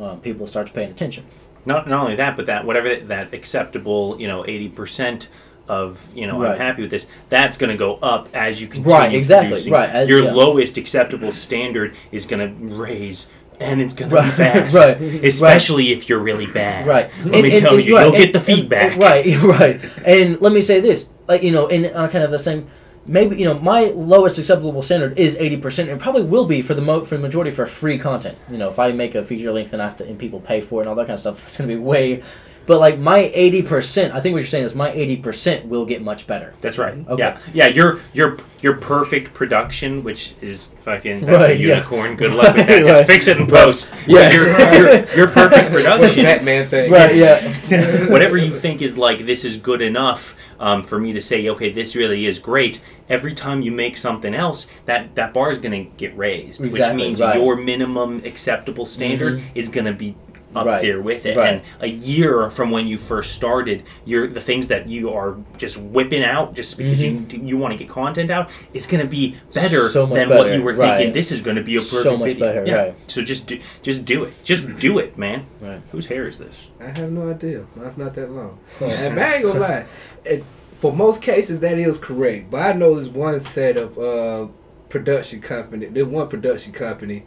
[0.00, 1.26] um, people start paying attention
[1.66, 5.28] Not not only that, but that whatever that acceptable, you know, eighty percent
[5.68, 6.52] of you know Right.
[6.52, 7.06] I'm happy with this.
[7.28, 9.72] That's going to go up as you continue Right, exactly, producing.
[9.72, 10.32] right, as- Your yeah.
[10.32, 13.28] lowest acceptable standard is going to raise.
[13.60, 16.86] And it's gonna be fast, right, especially if you're really bad.
[16.86, 17.10] Right.
[17.26, 18.96] Let And- me and- tell and- you, right, you'll get the feedback.
[18.98, 19.78] right, right.
[20.06, 22.68] And let me say this, like you know, in uh, kind of the same.
[23.06, 26.74] Maybe you know my lowest acceptable standard is eighty percent, and probably will be for
[26.74, 28.36] the mo- for the majority for free content.
[28.50, 30.60] You know, if I make a feature length and I have to, and people pay
[30.60, 32.22] for it and all that kind of stuff, it's gonna be way.
[32.66, 35.84] But like my eighty percent, I think what you're saying is my eighty percent will
[35.84, 36.52] get much better.
[36.60, 36.94] That's right.
[37.08, 37.18] Okay.
[37.22, 37.66] Yeah, yeah.
[37.66, 41.76] Your your your perfect production, which is fucking that's a Right, yeah.
[41.76, 42.16] unicorn.
[42.16, 42.78] Good luck with that.
[42.84, 43.06] Just Right.
[43.06, 43.92] fix it in post.
[44.06, 44.30] Yeah.
[44.30, 46.24] Your your, your perfect production.
[46.24, 46.90] Batman thing.
[46.92, 47.14] Right.
[47.16, 48.08] Yeah.
[48.08, 51.70] whatever you think is like this is good enough um, for me to say okay
[51.70, 55.86] this really is great every time you make something else that that bar is going
[55.86, 57.36] to get raised which means right.
[57.36, 60.14] your minimum acceptable standard is going to be
[60.54, 61.54] up Right, there with it right.
[61.54, 65.76] and a year from when you first started you're the things that you are just
[65.78, 69.36] whipping out just because you you want to get content out is going to be
[69.54, 69.92] better Mm-hmm.
[69.92, 71.14] So much than what you were thinking right.
[71.14, 72.46] this is going to be a perfect So much video.
[72.46, 72.74] better, yeah.
[72.74, 72.94] right.
[73.06, 75.80] so just do, just do it just do it man Right.
[75.92, 77.66] whose hair is this I have no idea.
[77.76, 78.58] That's not that long.
[78.80, 79.86] and I ain't gonna lie.
[80.24, 80.44] It,
[80.76, 82.50] for most cases, that is correct.
[82.50, 84.48] But I know there's one set of uh,
[84.88, 85.86] production company.
[85.86, 87.24] There's one production company.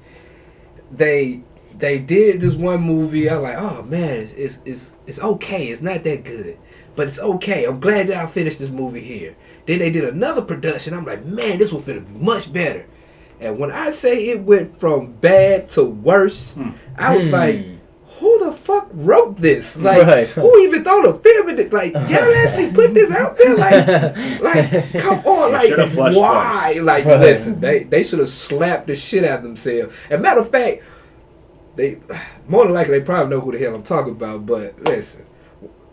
[0.92, 1.44] They
[1.78, 3.30] they did this one movie.
[3.30, 5.68] I'm like, oh man, it's it's it's, it's okay.
[5.68, 6.58] It's not that good,
[6.96, 7.66] but it's okay.
[7.66, 9.36] I'm glad y'all finished this movie here.
[9.66, 10.94] Then they did another production.
[10.94, 12.86] I'm like, man, this one's finna be much better.
[13.40, 16.58] And when I say it went from bad to worse,
[16.98, 17.34] I was Hmm.
[17.34, 17.66] like,
[18.20, 19.78] who the fuck wrote this?
[19.82, 20.30] Like, Right.
[20.30, 21.74] who even thought of filming this?
[21.74, 23.56] Like, y'all actually put this out there?
[23.56, 23.88] Like,
[24.42, 26.12] like, come on, They like, why?
[26.14, 26.80] twice.
[26.80, 27.20] Like, Right.
[27.20, 29.94] listen, they they should have slapped the shit out of themselves.
[30.10, 30.84] And matter of fact,
[31.76, 32.00] they
[32.48, 34.46] more than likely they probably know who the hell I'm talking about.
[34.46, 35.26] But listen,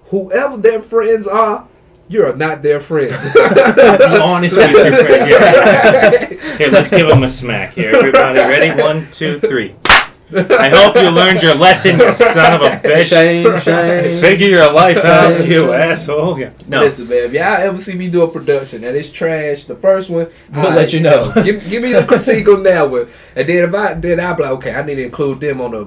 [0.06, 1.66] whoever their friends are,
[2.08, 3.10] you're not their friend.
[3.34, 6.26] be honest with your friend yeah.
[6.58, 7.74] Here, let's give them a smack.
[7.74, 8.82] Here, everybody, ready?
[8.82, 9.74] One, two, three.
[10.32, 13.04] I hope you learned your lesson, you son of a bitch.
[13.08, 14.20] Shame, shame.
[14.20, 15.70] Figure your life out, you shame.
[15.70, 16.38] asshole.
[16.38, 16.52] Yeah.
[16.68, 16.80] No.
[16.80, 20.08] Listen, man, if y'all ever see me do a production and it's trash, the first
[20.10, 21.32] one, We'll I- let you know.
[21.42, 24.42] give, give me the critique on that one, and then if I then I'll be
[24.44, 25.82] like, okay, I need to include them on a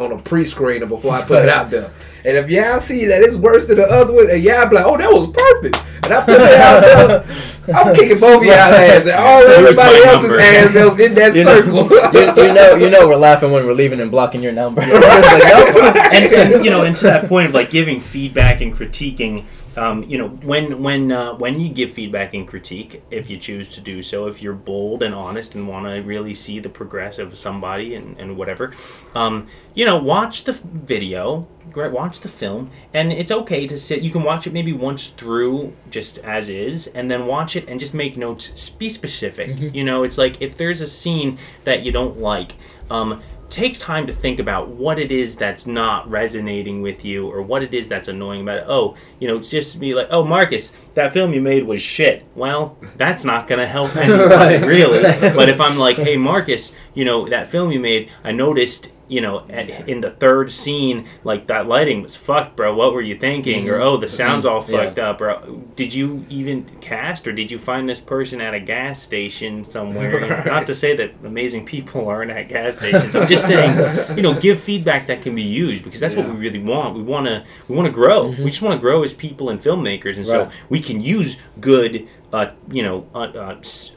[0.00, 1.90] on a pre-screener before I put it out there.
[2.24, 4.84] And if y'all see that it's worse than the other one, and y'all be like,
[4.86, 8.54] oh, that was perfect, and I put it out there, I'm kicking both of y'all
[8.54, 10.40] ass and all everybody else's number.
[10.40, 12.42] ass that was in that You know- circle.
[12.42, 14.80] you, you know, you know, we're laughing when we're leaving and blocking your number.
[14.80, 15.96] Like, nope.
[16.12, 19.46] and, and you know, and to that point of like giving feedback and critiquing,
[19.78, 23.68] um, you know, when when uh, when you give feedback and critique, if you choose
[23.76, 27.18] to do so, if you're bold and honest and want to really see the progress
[27.18, 28.72] of somebody and, and whatever,
[29.14, 31.92] um, you know, watch the video, right?
[31.92, 34.02] Watch the film, and it's okay to sit.
[34.02, 37.78] You can watch it maybe once through, just as is, and then watch it and
[37.78, 38.68] just make notes.
[38.70, 39.74] Be specific.
[39.74, 42.54] You know, it's like if there's a scene that you don't like.
[42.90, 43.20] Um,
[43.50, 47.62] take time to think about what it is that's not resonating with you or what
[47.62, 48.64] it is that's annoying about it.
[48.68, 52.26] Oh, you know, it's just be like, oh, Marcus, that film you made was shit.
[52.34, 54.66] Well, that's not going to help anybody, Right.
[54.66, 55.02] really.
[55.34, 58.92] But if I'm like, hey, Marcus, you know, that film you made, I noticed.
[59.08, 62.74] You know, at, in the third scene, like that lighting was fucked, bro.
[62.74, 63.66] What were you thinking?
[63.70, 64.68] Or oh, the sound's all Mhm.
[64.70, 64.84] Yeah.
[64.84, 65.62] fucked up, bro.
[65.76, 70.20] Did you even cast, or did you find this person at a gas station somewhere?
[70.20, 73.14] You know, Not to say that amazing people aren't at gas stations.
[73.16, 73.72] I'm just saying,
[74.16, 76.94] you know, give feedback that can be used because that's what we really want.
[76.94, 78.28] We want to we want to grow.
[78.28, 80.50] We just want to grow as people and filmmakers, and Right.
[80.50, 83.20] so we can use good, uh, you know, uh,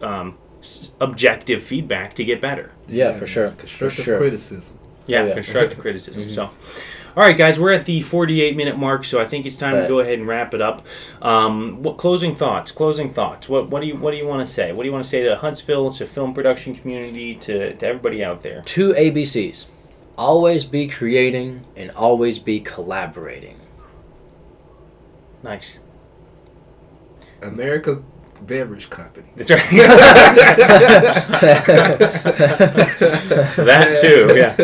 [0.01, 2.71] uh, um, s- objective feedback to get better.
[2.87, 3.49] Yeah, for sure.
[3.49, 4.17] For Constructive sure.
[4.17, 4.77] criticism.
[5.07, 5.33] Yeah, Oh, yeah.
[5.33, 6.29] constructive criticism.
[6.29, 6.43] So,
[7.17, 9.87] All right, guys, we're at the 48 minute mark, so I think it's time to
[9.87, 10.85] go ahead and wrap it up.
[11.21, 12.71] Um, what closing thoughts?
[12.71, 13.49] Closing thoughts.
[13.49, 14.71] What what do you what do you want to say?
[14.71, 18.23] What do you want to say to Huntsville, to film production community, to, to everybody
[18.23, 18.61] out there?
[18.61, 19.67] Two ABCs.
[20.17, 23.59] Always be creating and always be collaborating.
[25.43, 25.79] Nice.
[27.41, 28.03] America
[28.45, 29.27] Beverage Company.
[29.35, 29.59] That's right.
[33.57, 34.33] that too.
[34.35, 34.55] Yeah.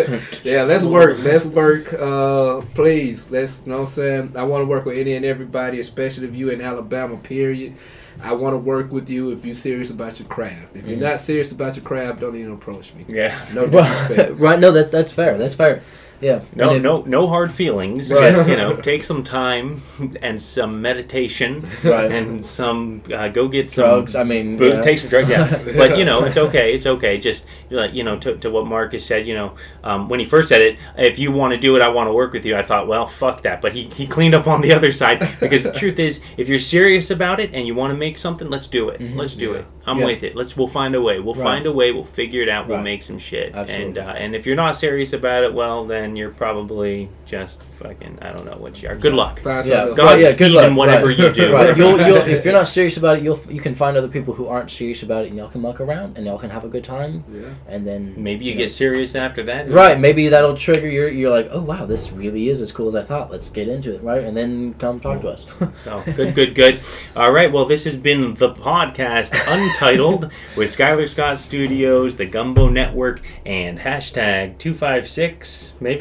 [0.43, 1.17] Yeah, let's work.
[1.19, 1.93] Let's work.
[1.93, 3.29] Uh, please.
[3.31, 3.63] Let's.
[3.65, 4.33] You know what I'm saying?
[4.37, 7.17] I want to work with any and everybody, especially if you in Alabama.
[7.17, 7.75] Period.
[8.21, 10.75] I want to work with you if you're serious about your craft.
[10.75, 11.01] If you're Mhm.
[11.01, 13.05] not serious about your craft, don't even approach me.
[13.07, 13.37] Yeah.
[13.53, 14.31] No disrespect.
[14.39, 14.59] right?
[14.59, 15.37] No, that's that's fair.
[15.37, 15.81] That's fair.
[16.21, 16.41] Yeah.
[16.55, 18.11] No, if- no, no hard feelings.
[18.11, 18.33] Right.
[18.33, 19.81] Just you know, take some time
[20.21, 22.11] and some meditation Right.
[22.11, 24.15] and some uh, go get some drugs.
[24.15, 24.81] I mean, yeah.
[24.81, 25.49] Take some drugs, yeah.
[25.77, 26.73] but you know, it's okay.
[26.73, 27.17] It's okay.
[27.17, 30.49] Just like you know, to, to what Marcus said, you know, um, when he first
[30.49, 32.55] said it, if you want to do it, I want to work with you.
[32.55, 33.61] I thought, well, fuck that.
[33.61, 36.57] But he, he cleaned up on the other side because the truth is, if you're
[36.57, 38.99] serious about it and you want to make something, let's do it.
[38.99, 39.15] Mhm.
[39.15, 39.57] Let's do Yeah.
[39.59, 39.65] it.
[39.85, 40.05] I'm Yeah.
[40.05, 40.35] with it.
[40.35, 41.19] Let's we'll find a way.
[41.19, 41.43] We'll Right.
[41.43, 41.91] find a way.
[41.91, 42.67] We'll figure it out.
[42.67, 43.47] We'll make some shit.
[43.53, 44.01] And Absolutely.
[44.01, 48.19] uh, and if you're not serious about it, well, then you're probably just fucking.
[48.21, 48.95] I don't know what you are.
[48.95, 49.39] Good luck.
[49.39, 50.13] Find Yeah, something Go else.
[50.13, 50.65] Right, yeah, good luck.
[50.67, 51.17] in whatever right.
[51.17, 51.53] you do.
[51.53, 51.75] Right.
[51.75, 54.47] You'll, you'll, if you're not serious about it, you'll you can find other people who
[54.47, 56.83] aren't serious about it, and y'all can muck around, and y'all can have a good
[56.83, 57.47] time, Yeah.
[57.67, 58.59] and then Maybe you know.
[58.59, 59.69] get serious after that.
[59.69, 61.09] Right, maybe that'll trigger your.
[61.09, 63.31] You're like, oh wow, this really is as cool as I thought.
[63.31, 64.23] Let's get into it, right?
[64.23, 65.45] And then come talk to us.
[65.77, 66.79] So good, good, good.
[67.15, 67.51] All right.
[67.51, 70.23] Well, this has been the podcast Untitled
[70.57, 75.96] with Skylar Scott Studios, the Gumbo Network, and hashtag two five six maybe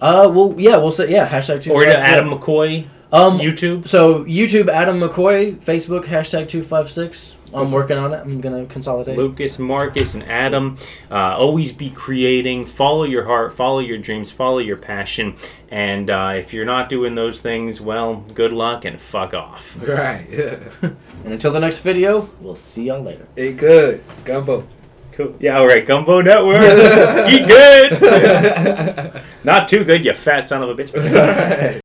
[0.00, 1.28] uh, well, yeah, we'll say yeah.
[1.28, 1.72] Hashtag two.
[1.72, 3.86] or five- Adam McCoy Um, YouTube.
[3.86, 7.36] so YouTube Adam McCoy, Facebook hashtag two five six.
[7.54, 8.16] I'm working on it.
[8.16, 9.18] I'm gonna consolidate.
[9.18, 10.78] Lucas, Marcus, and Adam.
[11.10, 12.64] Uh, always be creating.
[12.64, 13.52] Follow your heart.
[13.52, 14.30] Follow your dreams.
[14.30, 15.34] Follow your passion.
[15.70, 19.76] And uh, if you're not doing those things, well, good luck and fuck off.
[19.86, 20.26] Right.
[20.30, 20.60] Yeah.
[21.24, 23.28] And until the next video, we'll see y'all later.
[23.36, 24.02] Eat good.
[24.24, 24.66] Gumbo.
[25.12, 25.34] Cool.
[25.40, 25.58] Yeah.
[25.58, 25.86] All right.
[25.86, 26.62] Gumbo Network.
[27.32, 29.22] Eat good.
[29.44, 30.92] not too good, you fat son of a bitch.